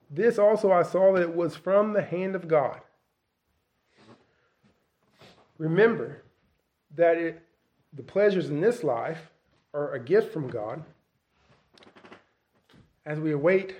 [0.10, 2.80] This also I saw that it was from the hand of God.
[5.58, 6.24] Remember
[6.95, 7.41] that it,
[7.91, 9.32] the pleasures in this life
[9.78, 10.84] are a gift from God
[13.05, 13.75] as we await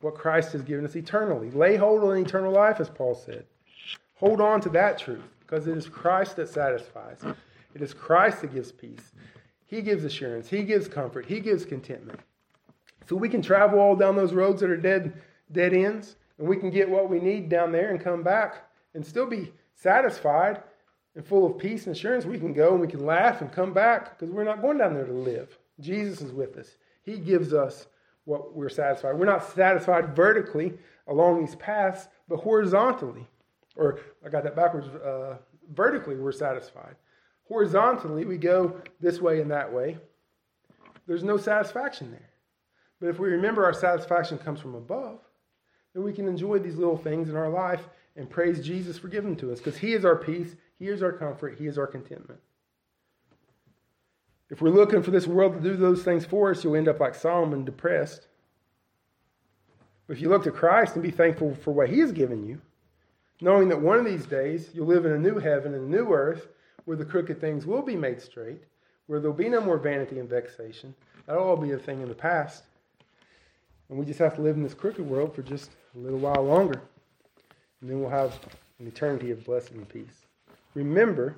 [0.00, 1.50] what Christ has given us eternally.
[1.50, 3.46] Lay hold on eternal life, as Paul said.
[4.16, 7.22] Hold on to that truth because it is Christ that satisfies.
[7.74, 9.12] It is Christ that gives peace.
[9.66, 10.48] He gives assurance.
[10.48, 11.26] He gives comfort.
[11.26, 12.20] He gives contentment.
[13.08, 15.14] So we can travel all down those roads that are dead,
[15.52, 19.06] dead ends, and we can get what we need down there and come back and
[19.06, 20.62] still be satisfied
[21.14, 22.24] and full of peace and assurance.
[22.24, 24.94] We can go and we can laugh and come back because we're not going down
[24.94, 25.56] there to live.
[25.80, 26.76] Jesus is with us.
[27.02, 27.86] He gives us
[28.24, 29.18] what we're satisfied.
[29.18, 30.74] We're not satisfied vertically
[31.06, 33.26] along these paths, but horizontally.
[33.76, 34.88] Or I got that backwards.
[34.88, 35.36] Uh,
[35.72, 36.96] vertically, we're satisfied.
[37.48, 39.98] Horizontally, we go this way and that way.
[41.06, 42.30] There's no satisfaction there.
[43.00, 45.18] But if we remember our satisfaction comes from above,
[45.92, 47.86] then we can enjoy these little things in our life
[48.16, 51.12] and praise Jesus for giving to us because He is our peace, He is our
[51.12, 52.40] comfort, He is our contentment.
[54.50, 57.00] If we're looking for this world to do those things for us, you'll end up
[57.00, 58.28] like Solomon, depressed.
[60.06, 62.60] But if you look to Christ and be thankful for what He has given you,
[63.40, 66.12] knowing that one of these days you'll live in a new heaven and a new
[66.12, 66.48] earth
[66.84, 68.62] where the crooked things will be made straight,
[69.06, 70.94] where there'll be no more vanity and vexation.
[71.26, 72.64] That'll all be a thing in the past.
[73.88, 76.44] And we just have to live in this crooked world for just a little while
[76.44, 76.82] longer.
[77.80, 78.38] And then we'll have
[78.78, 80.23] an eternity of blessing and peace.
[80.74, 81.36] Remember,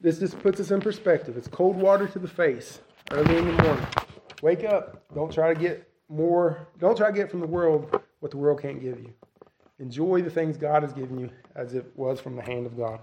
[0.00, 1.36] this just puts us in perspective.
[1.36, 2.80] It's cold water to the face
[3.10, 3.86] early in the morning.
[4.42, 5.02] Wake up.
[5.14, 8.62] Don't try to get more, don't try to get from the world what the world
[8.62, 9.12] can't give you.
[9.78, 13.00] Enjoy the things God has given you as it was from the hand of God.